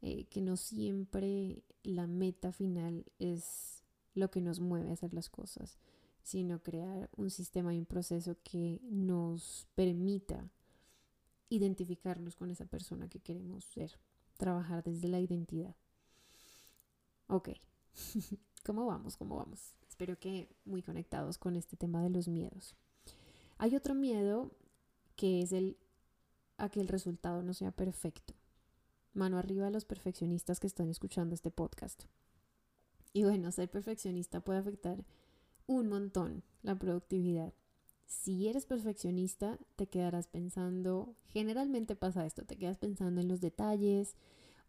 eh, 0.00 0.24
que 0.24 0.40
no 0.40 0.56
siempre 0.56 1.62
la 1.84 2.06
meta 2.06 2.52
final 2.52 3.04
es 3.18 3.84
lo 4.14 4.30
que 4.30 4.40
nos 4.40 4.60
mueve 4.60 4.90
a 4.90 4.94
hacer 4.94 5.14
las 5.14 5.28
cosas 5.30 5.78
sino 6.22 6.62
crear 6.62 7.10
un 7.16 7.30
sistema 7.30 7.74
y 7.74 7.78
un 7.78 7.86
proceso 7.86 8.36
que 8.42 8.80
nos 8.82 9.66
permita 9.74 10.50
identificarnos 11.48 12.36
con 12.36 12.50
esa 12.50 12.64
persona 12.64 13.08
que 13.08 13.20
queremos 13.20 13.64
ser, 13.64 13.98
trabajar 14.36 14.82
desde 14.82 15.08
la 15.08 15.20
identidad. 15.20 15.76
Ok, 17.26 17.50
¿cómo 18.64 18.86
vamos? 18.86 19.16
¿Cómo 19.16 19.36
vamos? 19.36 19.74
Espero 19.88 20.18
que 20.18 20.48
muy 20.64 20.82
conectados 20.82 21.38
con 21.38 21.56
este 21.56 21.76
tema 21.76 22.02
de 22.02 22.10
los 22.10 22.28
miedos. 22.28 22.74
Hay 23.58 23.76
otro 23.76 23.94
miedo 23.94 24.50
que 25.16 25.42
es 25.42 25.52
el 25.52 25.76
a 26.56 26.68
que 26.68 26.80
el 26.80 26.88
resultado 26.88 27.42
no 27.42 27.54
sea 27.54 27.72
perfecto. 27.72 28.34
Mano 29.14 29.38
arriba 29.38 29.66
a 29.66 29.70
los 29.70 29.84
perfeccionistas 29.84 30.60
que 30.60 30.66
están 30.66 30.88
escuchando 30.88 31.34
este 31.34 31.50
podcast. 31.50 32.04
Y 33.12 33.24
bueno, 33.24 33.50
ser 33.52 33.70
perfeccionista 33.70 34.40
puede 34.40 34.60
afectar 34.60 35.04
un 35.66 35.88
montón 35.88 36.42
la 36.62 36.78
productividad. 36.78 37.52
Si 38.06 38.48
eres 38.48 38.66
perfeccionista, 38.66 39.58
te 39.76 39.86
quedarás 39.86 40.26
pensando, 40.26 41.16
generalmente 41.28 41.96
pasa 41.96 42.26
esto, 42.26 42.44
te 42.44 42.56
quedas 42.56 42.76
pensando 42.76 43.20
en 43.20 43.28
los 43.28 43.40
detalles 43.40 44.16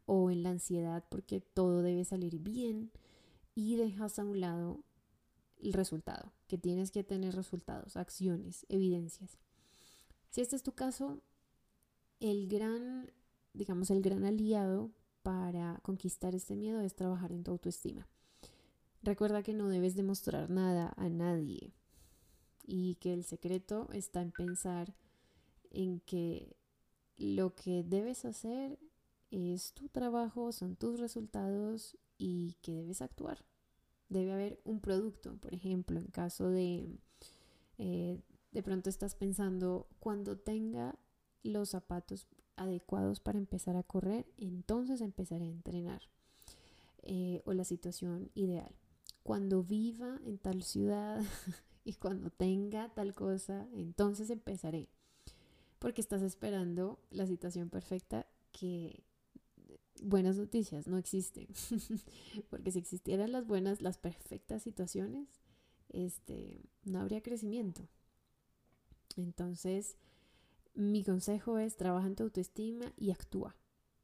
o 0.05 0.31
en 0.31 0.43
la 0.43 0.49
ansiedad 0.49 1.03
porque 1.09 1.41
todo 1.41 1.81
debe 1.81 2.05
salir 2.05 2.39
bien 2.39 2.91
y 3.55 3.75
dejas 3.75 4.17
a 4.17 4.23
un 4.23 4.39
lado 4.39 4.79
el 5.61 5.73
resultado, 5.73 6.31
que 6.47 6.57
tienes 6.57 6.91
que 6.91 7.03
tener 7.03 7.35
resultados, 7.35 7.97
acciones, 7.97 8.65
evidencias. 8.69 9.37
Si 10.29 10.41
este 10.41 10.55
es 10.55 10.63
tu 10.63 10.73
caso, 10.73 11.21
el 12.19 12.47
gran, 12.47 13.11
digamos, 13.53 13.89
el 13.91 14.01
gran 14.01 14.25
aliado 14.25 14.91
para 15.21 15.79
conquistar 15.83 16.35
este 16.35 16.55
miedo 16.55 16.81
es 16.81 16.95
trabajar 16.95 17.31
en 17.31 17.43
tu 17.43 17.51
autoestima. 17.51 18.07
Recuerda 19.03 19.43
que 19.43 19.53
no 19.53 19.67
debes 19.67 19.95
demostrar 19.95 20.49
nada 20.49 20.93
a 20.95 21.09
nadie 21.09 21.73
y 22.65 22.95
que 22.95 23.13
el 23.13 23.25
secreto 23.25 23.89
está 23.91 24.21
en 24.21 24.31
pensar 24.31 24.95
en 25.71 25.99
que 25.99 26.55
lo 27.17 27.53
que 27.53 27.83
debes 27.83 28.23
hacer 28.23 28.79
es 29.29 29.73
tu 29.73 29.89
trabajo, 29.89 30.53
son 30.53 30.77
tus 30.77 31.01
resultados 31.01 31.97
y 32.17 32.55
que 32.61 32.73
debes 32.73 33.01
actuar. 33.01 33.43
Debe 34.07 34.31
haber 34.31 34.61
un 34.63 34.79
producto, 34.79 35.35
por 35.35 35.53
ejemplo, 35.53 35.99
en 35.99 36.07
caso 36.07 36.49
de 36.49 36.87
eh, 37.79 38.21
de 38.53 38.63
pronto 38.63 38.89
estás 38.89 39.15
pensando 39.15 39.89
cuando 39.99 40.37
tenga 40.37 40.97
los 41.41 41.71
zapatos 41.71 42.25
adecuados 42.55 43.19
para 43.19 43.37
empezar 43.37 43.75
a 43.75 43.83
correr, 43.83 44.31
entonces 44.37 45.01
empezaré 45.01 45.43
a 45.43 45.51
entrenar. 45.51 46.03
Eh, 47.05 47.41
o 47.43 47.51
la 47.51 47.65
situación 47.65 48.31
ideal 48.33 48.73
cuando 49.23 49.63
viva 49.63 50.19
en 50.25 50.37
tal 50.37 50.63
ciudad 50.63 51.21
y 51.85 51.93
cuando 51.93 52.29
tenga 52.29 52.93
tal 52.93 53.13
cosa, 53.13 53.67
entonces 53.73 54.29
empezaré. 54.29 54.89
Porque 55.79 56.01
estás 56.01 56.21
esperando 56.21 56.99
la 57.09 57.25
situación 57.27 57.69
perfecta 57.69 58.27
que 58.51 59.03
buenas 60.01 60.37
noticias 60.37 60.87
no 60.87 60.97
existen. 60.97 61.47
Porque 62.49 62.71
si 62.71 62.79
existieran 62.79 63.31
las 63.31 63.47
buenas, 63.47 63.81
las 63.81 63.97
perfectas 63.97 64.63
situaciones, 64.63 65.27
este, 65.89 66.61
no 66.83 66.99
habría 66.99 67.21
crecimiento. 67.21 67.87
Entonces, 69.15 69.97
mi 70.73 71.03
consejo 71.03 71.57
es 71.57 71.77
trabaja 71.77 72.07
en 72.07 72.15
tu 72.15 72.23
autoestima 72.23 72.93
y 72.97 73.11
actúa. 73.11 73.55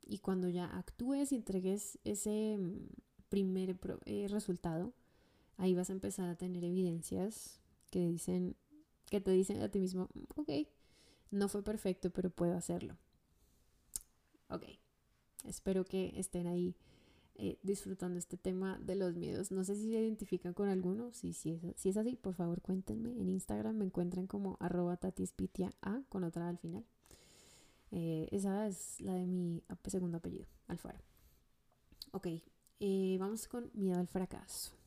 Y 0.06 0.20
cuando 0.20 0.50
ya 0.50 0.66
actúes 0.66 1.32
y 1.32 1.36
entregues 1.36 2.00
ese 2.04 2.58
mm, 2.58 2.88
primer 3.30 3.78
eh, 4.06 4.28
resultado, 4.30 4.94
ahí 5.60 5.76
vas 5.76 5.90
a 5.90 5.94
empezar 5.94 6.28
a 6.30 6.36
tener 6.36 6.64
evidencias 6.64 7.60
que 7.92 8.08
dicen, 8.08 8.56
que 9.10 9.22
te 9.22 9.32
dicen 9.32 9.62
a 9.62 9.70
ti 9.70 9.80
mismo, 9.80 10.10
ok, 10.36 10.50
no 11.32 11.48
fue 11.50 11.64
perfecto, 11.64 12.10
pero 12.10 12.30
puedo 12.30 12.56
hacerlo. 12.56 12.98
Ok, 14.50 14.64
espero 15.46 15.86
que 15.86 16.14
estén 16.16 16.48
ahí 16.48 16.76
eh, 17.36 17.60
disfrutando 17.62 18.18
este 18.18 18.38
tema 18.38 18.80
de 18.80 18.96
los 18.96 19.16
miedos. 19.16 19.52
No 19.52 19.64
sé 19.64 19.76
si 19.76 19.92
se 19.92 20.02
identifican 20.02 20.54
con 20.54 20.70
alguno, 20.70 21.12
si, 21.14 21.30
es 21.30 21.98
así, 21.98 22.16
por 22.16 22.34
favor 22.34 22.62
cuéntenme. 22.62 23.12
En 23.12 23.30
Instagram 23.30 23.76
me 23.78 23.86
encuentran 23.86 24.28
como 24.28 24.58
arroba 24.60 24.98
tatispitia 24.98 25.72
a 25.82 26.02
con 26.10 26.24
otra 26.24 26.50
al 26.50 26.58
final. 26.58 26.86
Eh, 27.92 28.28
esa 28.32 28.68
es 28.68 29.00
la 29.02 29.14
de 29.14 29.26
mi 29.26 29.62
segundo 29.88 30.18
apellido, 30.18 30.48
Alfaro. 30.68 31.00
Ok, 32.12 32.28
eh, 32.80 33.18
vamos 33.20 33.48
con 33.48 33.70
miedo 33.74 34.00
al 34.00 34.08
fracaso. 34.08 34.79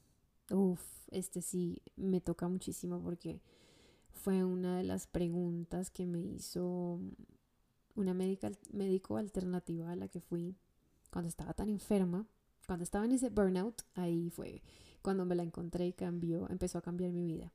Uf, 0.52 0.82
este 1.10 1.40
sí 1.40 1.82
me 1.96 2.20
toca 2.20 2.46
muchísimo 2.48 3.00
porque 3.02 3.40
fue 4.10 4.44
una 4.44 4.76
de 4.76 4.84
las 4.84 5.06
preguntas 5.06 5.90
que 5.90 6.06
me 6.06 6.20
hizo 6.20 7.00
una 7.94 8.14
médica, 8.14 8.50
médico 8.70 9.16
alternativa 9.16 9.90
a 9.90 9.96
la 9.96 10.08
que 10.08 10.20
fui 10.20 10.56
cuando 11.10 11.28
estaba 11.28 11.54
tan 11.54 11.68
enferma. 11.68 12.26
Cuando 12.66 12.84
estaba 12.84 13.04
en 13.04 13.12
ese 13.12 13.30
burnout, 13.30 13.82
ahí 13.94 14.30
fue 14.30 14.62
cuando 15.02 15.24
me 15.24 15.34
la 15.34 15.42
encontré 15.42 15.86
y 15.88 15.92
cambió, 15.92 16.48
empezó 16.48 16.78
a 16.78 16.82
cambiar 16.82 17.12
mi 17.12 17.26
vida. 17.26 17.52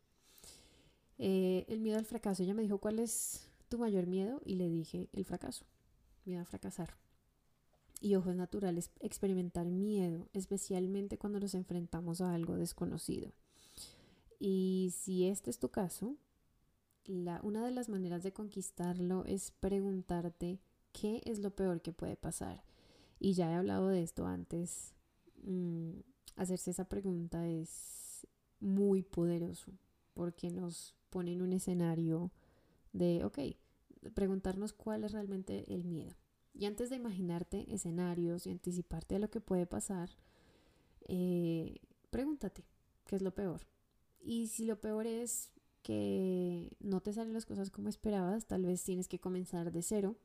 Eh, 1.17 1.65
el 1.69 1.79
miedo 1.79 1.97
al 1.97 2.05
fracaso. 2.05 2.43
Ella 2.43 2.53
me 2.53 2.63
dijo, 2.63 2.79
¿cuál 2.79 2.99
es 2.99 3.49
tu 3.69 3.77
mayor 3.77 4.05
miedo? 4.05 4.41
Y 4.43 4.55
le 4.55 4.69
dije, 4.69 5.07
el 5.13 5.23
fracaso, 5.23 5.65
miedo 6.25 6.41
a 6.41 6.45
fracasar. 6.45 6.95
Y 7.99 8.15
ojo, 8.15 8.29
es 8.29 8.35
natural 8.35 8.77
experimentar 8.99 9.65
miedo, 9.67 10.29
especialmente 10.33 11.17
cuando 11.17 11.39
nos 11.39 11.55
enfrentamos 11.55 12.21
a 12.21 12.33
algo 12.33 12.55
desconocido. 12.55 13.31
Y 14.39 14.93
si 14.95 15.25
este 15.25 15.49
es 15.49 15.57
tu 15.57 15.69
caso, 15.69 16.15
la, 17.05 17.39
una 17.41 17.65
de 17.65 17.71
las 17.71 17.89
maneras 17.89 18.21
de 18.21 18.33
conquistarlo 18.33 19.25
es 19.25 19.51
preguntarte 19.51 20.59
qué 20.91 21.21
es 21.25 21.39
lo 21.39 21.55
peor 21.55 21.81
que 21.81 21.91
puede 21.91 22.15
pasar. 22.15 22.63
Y 23.19 23.33
ya 23.33 23.51
he 23.51 23.55
hablado 23.55 23.87
de 23.87 24.03
esto 24.03 24.27
antes. 24.27 24.93
Mm, 25.43 25.99
hacerse 26.35 26.71
esa 26.71 26.85
pregunta 26.85 27.47
es 27.47 28.27
muy 28.59 29.01
poderoso 29.01 29.71
porque 30.13 30.51
nos 30.51 30.95
pone 31.09 31.33
en 31.33 31.41
un 31.41 31.53
escenario 31.53 32.31
de, 32.93 33.23
ok, 33.23 33.39
preguntarnos 34.13 34.73
cuál 34.73 35.03
es 35.03 35.11
realmente 35.11 35.73
el 35.73 35.83
miedo. 35.83 36.15
Y 36.57 36.65
antes 36.65 36.89
de 36.89 36.95
imaginarte 36.95 37.71
escenarios 37.71 38.47
y 38.47 38.49
anticiparte 38.49 39.15
a 39.15 39.19
lo 39.19 39.29
que 39.29 39.39
puede 39.39 39.67
pasar, 39.67 40.09
eh, 41.07 41.77
pregúntate, 42.09 42.65
¿qué 43.05 43.15
es 43.15 43.21
lo 43.21 43.35
peor? 43.35 43.67
Y 44.19 44.47
si 44.47 44.65
lo 44.65 44.81
peor 44.81 45.05
es 45.05 45.51
que 45.83 46.75
no 46.79 46.99
te 47.01 47.13
salen 47.13 47.33
las 47.33 47.45
cosas 47.45 47.69
como 47.69 47.89
esperabas, 47.89 48.47
tal 48.47 48.65
vez 48.65 48.83
tienes 48.83 49.07
que 49.07 49.19
comenzar 49.19 49.71
de 49.71 49.83
cero. 49.83 50.15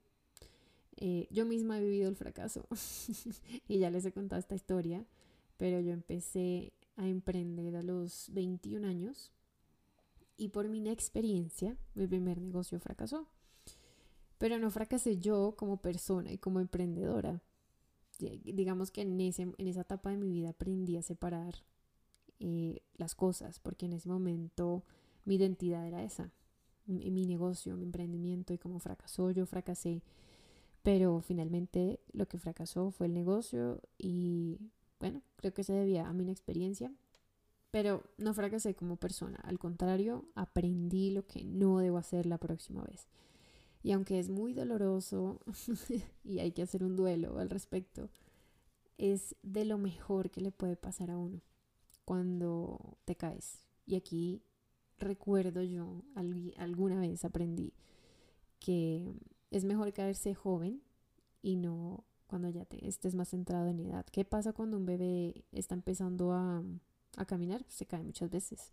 Eh, 0.96 1.28
yo 1.30 1.44
misma 1.44 1.78
he 1.78 1.84
vivido 1.84 2.08
el 2.08 2.16
fracaso 2.16 2.66
y 3.68 3.78
ya 3.78 3.90
les 3.90 4.06
he 4.06 4.12
contado 4.12 4.40
esta 4.40 4.54
historia, 4.54 5.04
pero 5.58 5.80
yo 5.80 5.92
empecé 5.92 6.72
a 6.96 7.08
emprender 7.08 7.76
a 7.76 7.82
los 7.82 8.28
21 8.32 8.86
años 8.88 9.32
y 10.38 10.48
por 10.48 10.68
mi 10.68 10.78
inexperiencia 10.78 11.76
mi 11.94 12.06
primer 12.06 12.40
negocio 12.40 12.80
fracasó. 12.80 13.28
Pero 14.42 14.58
no 14.58 14.72
fracasé 14.72 15.18
yo 15.18 15.54
como 15.56 15.76
persona 15.76 16.32
y 16.32 16.36
como 16.36 16.58
emprendedora. 16.58 17.40
Digamos 18.18 18.90
que 18.90 19.02
en, 19.02 19.20
ese, 19.20 19.42
en 19.42 19.68
esa 19.68 19.82
etapa 19.82 20.10
de 20.10 20.16
mi 20.16 20.28
vida 20.30 20.48
aprendí 20.48 20.96
a 20.96 21.02
separar 21.02 21.54
eh, 22.40 22.82
las 22.96 23.14
cosas, 23.14 23.60
porque 23.60 23.86
en 23.86 23.92
ese 23.92 24.08
momento 24.08 24.82
mi 25.24 25.36
identidad 25.36 25.86
era 25.86 26.02
esa, 26.02 26.32
mi, 26.86 27.08
mi 27.12 27.24
negocio, 27.24 27.76
mi 27.76 27.84
emprendimiento 27.84 28.52
y 28.52 28.58
como 28.58 28.80
fracasó, 28.80 29.30
yo 29.30 29.46
fracasé. 29.46 30.02
Pero 30.82 31.20
finalmente 31.20 32.00
lo 32.12 32.26
que 32.26 32.40
fracasó 32.40 32.90
fue 32.90 33.06
el 33.06 33.14
negocio 33.14 33.80
y 33.96 34.58
bueno, 34.98 35.22
creo 35.36 35.54
que 35.54 35.62
se 35.62 35.72
debía 35.72 36.08
a 36.08 36.12
mi 36.12 36.24
inexperiencia, 36.24 36.92
pero 37.70 38.02
no 38.18 38.34
fracasé 38.34 38.74
como 38.74 38.96
persona, 38.96 39.38
al 39.44 39.60
contrario, 39.60 40.24
aprendí 40.34 41.12
lo 41.12 41.28
que 41.28 41.44
no 41.44 41.78
debo 41.78 41.98
hacer 41.98 42.26
la 42.26 42.38
próxima 42.38 42.82
vez. 42.82 43.06
Y 43.82 43.92
aunque 43.92 44.18
es 44.18 44.28
muy 44.30 44.52
doloroso 44.52 45.40
y 46.24 46.38
hay 46.38 46.52
que 46.52 46.62
hacer 46.62 46.84
un 46.84 46.96
duelo 46.96 47.38
al 47.38 47.50
respecto, 47.50 48.10
es 48.98 49.34
de 49.42 49.64
lo 49.64 49.78
mejor 49.78 50.30
que 50.30 50.40
le 50.40 50.52
puede 50.52 50.76
pasar 50.76 51.10
a 51.10 51.18
uno 51.18 51.40
cuando 52.04 52.96
te 53.04 53.16
caes. 53.16 53.64
Y 53.86 53.96
aquí 53.96 54.42
recuerdo 54.98 55.62
yo, 55.62 56.02
alguna 56.56 57.00
vez 57.00 57.24
aprendí 57.24 57.72
que 58.60 59.12
es 59.50 59.64
mejor 59.64 59.92
caerse 59.92 60.34
joven 60.34 60.82
y 61.42 61.56
no 61.56 62.04
cuando 62.28 62.48
ya 62.48 62.64
te 62.64 62.86
estés 62.86 63.14
más 63.14 63.30
centrado 63.30 63.68
en 63.68 63.80
edad. 63.80 64.06
¿Qué 64.10 64.24
pasa 64.24 64.52
cuando 64.52 64.76
un 64.76 64.86
bebé 64.86 65.44
está 65.52 65.74
empezando 65.74 66.32
a, 66.32 66.62
a 67.16 67.24
caminar? 67.26 67.64
Se 67.68 67.84
cae 67.84 68.02
muchas 68.02 68.30
veces, 68.30 68.72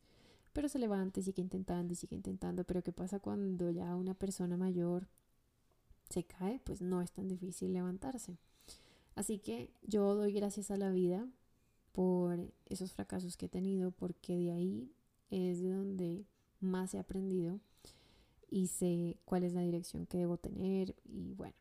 pero 0.54 0.70
se 0.70 0.80
levanta 0.80 1.20
y 1.20 1.24
sigue 1.24 1.42
intentando 1.42 1.94
y 1.94 1.96
sigue 1.96 2.16
intentando. 2.16 2.64
Pero 2.64 2.84
¿qué 2.84 2.92
pasa 2.92 3.20
cuando 3.20 3.70
ya 3.72 3.96
una 3.96 4.14
persona 4.14 4.58
mayor 4.58 5.08
se 6.10 6.24
cae? 6.24 6.60
Pues 6.64 6.82
no 6.82 7.02
es 7.02 7.12
tan 7.12 7.28
difícil 7.28 7.74
levantarse. 7.74 8.38
Así 9.16 9.40
que 9.40 9.72
yo 9.84 10.16
doy 10.16 10.34
gracias 10.34 10.72
a 10.72 10.78
la 10.78 10.92
vida 10.92 11.28
por 11.92 12.54
esos 12.68 12.94
fracasos 12.94 13.36
que 13.36 13.48
he 13.48 13.50
tenido, 13.50 13.92
porque 13.92 14.38
de 14.38 14.52
ahí 14.52 14.92
es 15.30 15.62
de 15.62 15.72
donde 15.72 16.26
más 16.60 16.94
he 16.94 17.00
aprendido 17.00 17.60
y 18.50 18.68
sé 18.68 19.18
cuál 19.26 19.44
es 19.44 19.54
la 19.54 19.62
dirección 19.62 20.06
que 20.06 20.18
debo 20.18 20.38
tener 20.38 20.96
y 21.04 21.34
bueno, 21.34 21.56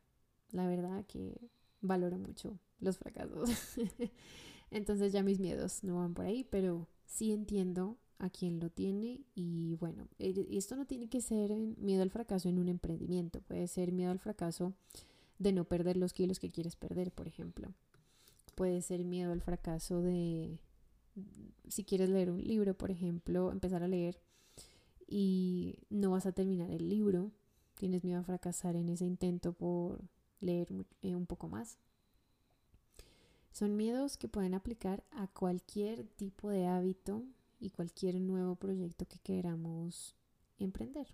la 0.51 0.67
verdad 0.67 1.05
que 1.07 1.51
valoro 1.81 2.19
mucho 2.19 2.59
los 2.81 2.99
fracasos. 2.99 3.51
Entonces 4.71 5.13
ya 5.13 5.23
mis 5.23 5.41
miedos 5.41 5.83
no 5.83 5.97
van 5.97 6.15
por 6.15 6.27
ahí, 6.27 6.45
pero 6.45 6.87
sí 7.07 7.33
entiendo 7.33 7.97
a 8.19 8.31
quién 8.31 8.61
lo 8.61 8.71
tiene 8.71 9.21
y 9.35 9.75
bueno, 9.77 10.09
eh, 10.19 10.47
esto 10.51 10.77
no 10.77 10.87
tiene 10.87 11.09
que 11.09 11.21
ser 11.21 11.55
miedo 11.55 12.03
al 12.03 12.11
fracaso 12.11 12.49
en 12.49 12.59
un 12.59 12.69
emprendimiento, 12.69 13.41
puede 13.41 13.67
ser 13.69 13.93
miedo 13.93 14.11
al 14.11 14.19
fracaso 14.19 14.75
de 15.39 15.53
no 15.53 15.65
perder 15.65 15.97
los 15.97 16.13
kilos 16.13 16.41
que 16.41 16.51
quieres 16.51 16.77
perder, 16.77 17.13
por 17.13 17.29
ejemplo. 17.29 17.73
Puede 18.55 18.83
ser 18.83 19.05
miedo 19.05 19.33
al 19.33 19.41
fracaso 19.41 20.03
de, 20.03 20.59
si 21.69 21.85
quieres 21.85 22.11
leer 22.11 22.31
un 22.31 22.43
libro, 22.43 22.75
por 22.75 22.91
ejemplo, 22.91 23.53
empezar 23.53 23.83
a 23.83 23.89
leer 23.89 24.21
y 25.07 25.77
no 25.91 26.11
vas 26.11 26.27
a 26.27 26.33
terminar 26.33 26.71
el 26.71 26.89
libro, 26.89 27.31
tienes 27.75 28.03
miedo 28.03 28.21
a 28.21 28.25
fracasar 28.25 28.75
en 28.75 28.89
ese 28.89 29.05
intento 29.05 29.53
por 29.53 30.03
leer 30.41 30.69
eh, 31.03 31.15
un 31.15 31.27
poco 31.27 31.49
más. 31.49 31.79
Son 33.53 33.77
miedos 33.77 34.17
que 34.17 34.29
pueden 34.29 34.55
aplicar 34.55 35.05
a 35.11 35.29
cualquier 35.29 36.05
tipo 36.05 36.51
de 36.51 36.67
hábito 36.67 37.25
y 37.61 37.71
cualquier 37.71 38.21
nuevo 38.21 38.57
proyecto 38.57 39.07
que 39.07 39.19
queramos 39.19 40.15
emprender. 40.59 41.07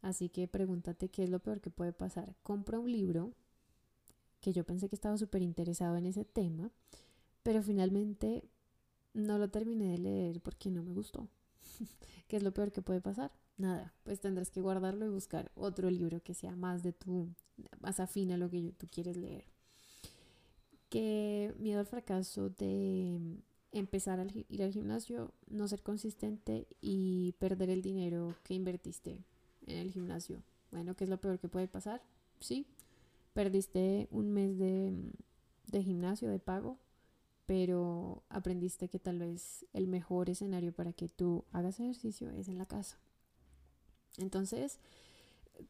Así 0.00 0.28
que 0.28 0.48
pregúntate 0.48 1.08
qué 1.08 1.24
es 1.24 1.30
lo 1.30 1.38
peor 1.40 1.60
que 1.60 1.70
puede 1.70 1.92
pasar. 1.92 2.34
Compra 2.42 2.78
un 2.78 2.90
libro 2.90 3.32
que 4.40 4.52
yo 4.52 4.64
pensé 4.64 4.88
que 4.88 4.96
estaba 4.96 5.16
súper 5.16 5.42
interesado 5.42 5.96
en 5.96 6.06
ese 6.06 6.24
tema, 6.24 6.70
pero 7.42 7.62
finalmente 7.62 8.44
no 9.14 9.38
lo 9.38 9.48
terminé 9.50 9.92
de 9.92 9.98
leer 9.98 10.40
porque 10.40 10.70
no 10.70 10.82
me 10.82 10.92
gustó. 10.92 11.28
¿Qué 12.28 12.36
es 12.36 12.42
lo 12.42 12.52
peor 12.52 12.72
que 12.72 12.82
puede 12.82 13.00
pasar? 13.00 13.30
Nada, 13.56 13.94
pues 14.02 14.20
tendrás 14.20 14.50
que 14.50 14.60
guardarlo 14.60 15.06
y 15.06 15.10
buscar 15.10 15.52
otro 15.54 15.90
libro 15.90 16.20
que 16.22 16.34
sea 16.34 16.56
más 16.56 16.82
de 16.82 16.92
tu, 16.92 17.28
más 17.80 18.00
afín 18.00 18.32
a 18.32 18.36
lo 18.36 18.50
que 18.50 18.72
tú 18.72 18.88
quieres 18.90 19.16
leer. 19.16 19.44
Que 20.88 21.54
miedo 21.58 21.78
al 21.78 21.86
fracaso 21.86 22.50
de 22.50 23.20
empezar 23.72 24.20
a 24.20 24.26
ir 24.48 24.62
al 24.62 24.72
gimnasio, 24.72 25.32
no 25.48 25.66
ser 25.66 25.82
consistente 25.82 26.66
y 26.80 27.32
perder 27.38 27.70
el 27.70 27.82
dinero 27.82 28.34
que 28.44 28.54
invertiste 28.54 29.24
en 29.66 29.78
el 29.78 29.90
gimnasio. 29.90 30.42
Bueno, 30.70 30.94
¿qué 30.94 31.04
es 31.04 31.10
lo 31.10 31.20
peor 31.20 31.38
que 31.38 31.48
puede 31.48 31.68
pasar? 31.68 32.02
Sí, 32.40 32.66
perdiste 33.32 34.08
un 34.10 34.30
mes 34.30 34.58
de, 34.58 34.92
de 35.66 35.82
gimnasio, 35.82 36.28
de 36.28 36.38
pago, 36.38 36.78
pero 37.46 38.22
aprendiste 38.28 38.88
que 38.88 38.98
tal 38.98 39.18
vez 39.18 39.66
el 39.72 39.88
mejor 39.88 40.30
escenario 40.30 40.72
para 40.72 40.92
que 40.92 41.08
tú 41.08 41.44
hagas 41.52 41.80
ejercicio 41.80 42.30
es 42.30 42.48
en 42.48 42.58
la 42.58 42.66
casa. 42.66 42.98
Entonces, 44.18 44.78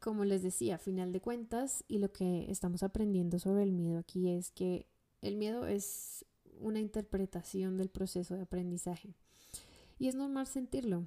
como 0.01 0.25
les 0.25 0.43
decía, 0.43 0.79
final 0.79 1.13
de 1.13 1.21
cuentas, 1.21 1.85
y 1.89 1.99
lo 1.99 2.13
que 2.13 2.51
estamos 2.51 2.83
aprendiendo 2.83 3.39
sobre 3.39 3.63
el 3.63 3.73
miedo 3.73 3.99
aquí 3.99 4.29
es 4.29 4.51
que 4.51 4.87
el 5.21 5.37
miedo 5.37 5.67
es 5.67 6.25
una 6.63 6.81
interpretación 6.81 7.77
del 7.77 7.91
proceso 7.91 8.35
de 8.35 8.43
aprendizaje. 8.43 9.15
Y 9.99 10.09
es 10.09 10.15
normal 10.15 10.47
sentirlo. 10.47 11.07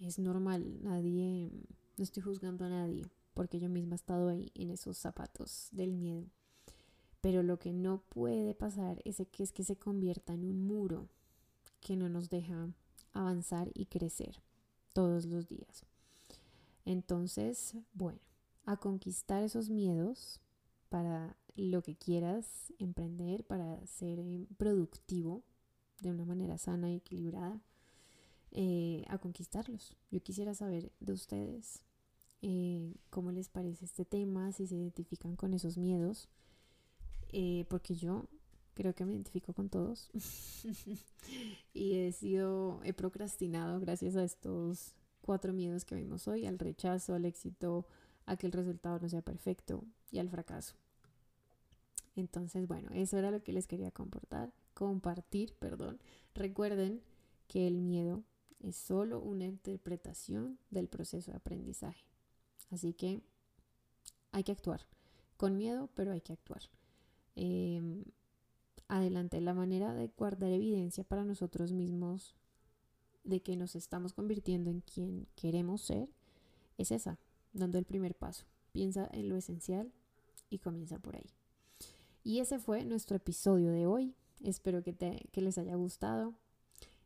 Es 0.00 0.18
normal. 0.18 0.82
Nadie, 0.82 1.50
no 1.96 2.04
estoy 2.04 2.22
juzgando 2.22 2.64
a 2.64 2.68
nadie, 2.68 3.06
porque 3.34 3.58
yo 3.58 3.68
misma 3.68 3.94
he 3.94 3.96
estado 3.96 4.28
ahí 4.28 4.50
en 4.54 4.70
esos 4.70 4.98
zapatos 4.98 5.68
del 5.72 5.92
miedo. 5.92 6.26
Pero 7.20 7.42
lo 7.42 7.58
que 7.58 7.72
no 7.72 8.02
puede 8.08 8.54
pasar 8.54 9.00
es 9.04 9.22
que, 9.32 9.42
es 9.42 9.52
que 9.52 9.64
se 9.64 9.76
convierta 9.76 10.34
en 10.34 10.44
un 10.44 10.66
muro 10.66 11.08
que 11.80 11.96
no 11.96 12.08
nos 12.08 12.28
deja 12.28 12.68
avanzar 13.12 13.70
y 13.74 13.86
crecer 13.86 14.42
todos 14.92 15.26
los 15.26 15.48
días. 15.48 15.84
Entonces, 16.84 17.74
bueno, 17.94 18.20
a 18.64 18.76
conquistar 18.76 19.42
esos 19.42 19.70
miedos 19.70 20.40
para 20.88 21.36
lo 21.56 21.82
que 21.82 21.96
quieras 21.96 22.72
emprender, 22.78 23.44
para 23.44 23.84
ser 23.86 24.18
eh, 24.20 24.46
productivo 24.56 25.42
de 26.00 26.10
una 26.10 26.24
manera 26.24 26.58
sana 26.58 26.90
y 26.90 26.96
equilibrada, 26.96 27.60
eh, 28.52 29.04
a 29.08 29.18
conquistarlos. 29.18 29.96
Yo 30.10 30.22
quisiera 30.22 30.54
saber 30.54 30.92
de 31.00 31.12
ustedes 31.12 31.82
eh, 32.42 32.94
cómo 33.10 33.32
les 33.32 33.48
parece 33.48 33.86
este 33.86 34.04
tema, 34.04 34.52
si 34.52 34.66
se 34.66 34.76
identifican 34.76 35.36
con 35.36 35.54
esos 35.54 35.78
miedos, 35.78 36.28
porque 37.68 37.94
yo 37.94 38.28
creo 38.72 38.94
que 38.94 39.04
me 39.04 39.12
identifico 39.12 39.52
con 39.52 39.68
todos 39.68 40.10
y 41.74 41.94
he 41.94 42.12
sido, 42.12 42.80
he 42.84 42.94
procrastinado 42.94 43.78
gracias 43.80 44.16
a 44.16 44.24
estos 44.24 44.94
cuatro 45.20 45.52
miedos 45.52 45.84
que 45.84 45.96
vimos 45.96 46.28
hoy, 46.28 46.46
al 46.46 46.58
rechazo, 46.58 47.14
al 47.14 47.24
éxito, 47.24 47.86
a 48.26 48.36
que 48.36 48.46
el 48.46 48.52
resultado 48.52 48.98
no 49.00 49.08
sea 49.08 49.22
perfecto 49.22 49.84
y 50.10 50.18
al 50.18 50.30
fracaso. 50.30 50.76
Entonces, 52.16 52.66
bueno, 52.66 52.90
eso 52.94 53.18
era 53.18 53.30
lo 53.30 53.42
que 53.42 53.52
les 53.52 53.66
quería 53.66 53.90
comportar, 53.90 54.52
compartir, 54.74 55.54
perdón. 55.54 56.00
Recuerden 56.34 57.02
que 57.46 57.68
el 57.68 57.78
miedo 57.78 58.24
es 58.60 58.76
solo 58.76 59.20
una 59.20 59.44
interpretación 59.44 60.58
del 60.70 60.88
proceso 60.88 61.30
de 61.30 61.36
aprendizaje. 61.36 62.04
Así 62.70 62.94
que 62.94 63.20
hay 64.32 64.44
que 64.44 64.52
actuar. 64.52 64.80
Con 65.36 65.58
miedo, 65.58 65.90
pero 65.94 66.12
hay 66.12 66.22
que 66.22 66.32
actuar. 66.32 66.62
Em, 67.36 68.04
adelante, 68.88 69.40
la 69.42 69.52
manera 69.52 69.92
de 69.92 70.08
guardar 70.08 70.50
evidencia 70.50 71.04
para 71.04 71.24
nosotros 71.24 71.72
mismos 71.72 72.34
de 73.24 73.42
que 73.42 73.56
nos 73.56 73.76
estamos 73.76 74.14
convirtiendo 74.14 74.70
en 74.70 74.80
quien 74.80 75.26
queremos 75.36 75.82
ser 75.82 76.10
es 76.78 76.90
esa, 76.92 77.18
dando 77.52 77.78
el 77.78 77.84
primer 77.84 78.14
paso. 78.14 78.46
Piensa 78.72 79.08
en 79.12 79.28
lo 79.28 79.36
esencial 79.36 79.92
y 80.48 80.58
comienza 80.58 80.98
por 80.98 81.16
ahí. 81.16 81.35
Y 82.26 82.40
ese 82.40 82.58
fue 82.58 82.84
nuestro 82.84 83.16
episodio 83.18 83.70
de 83.70 83.86
hoy. 83.86 84.16
Espero 84.42 84.82
que, 84.82 84.92
te, 84.92 85.28
que 85.30 85.40
les 85.40 85.58
haya 85.58 85.76
gustado. 85.76 86.34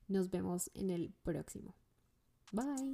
Nos 0.08 0.30
vemos 0.30 0.70
en 0.72 0.88
el 0.88 1.12
próximo. 1.22 1.74
Bye. 2.52 2.90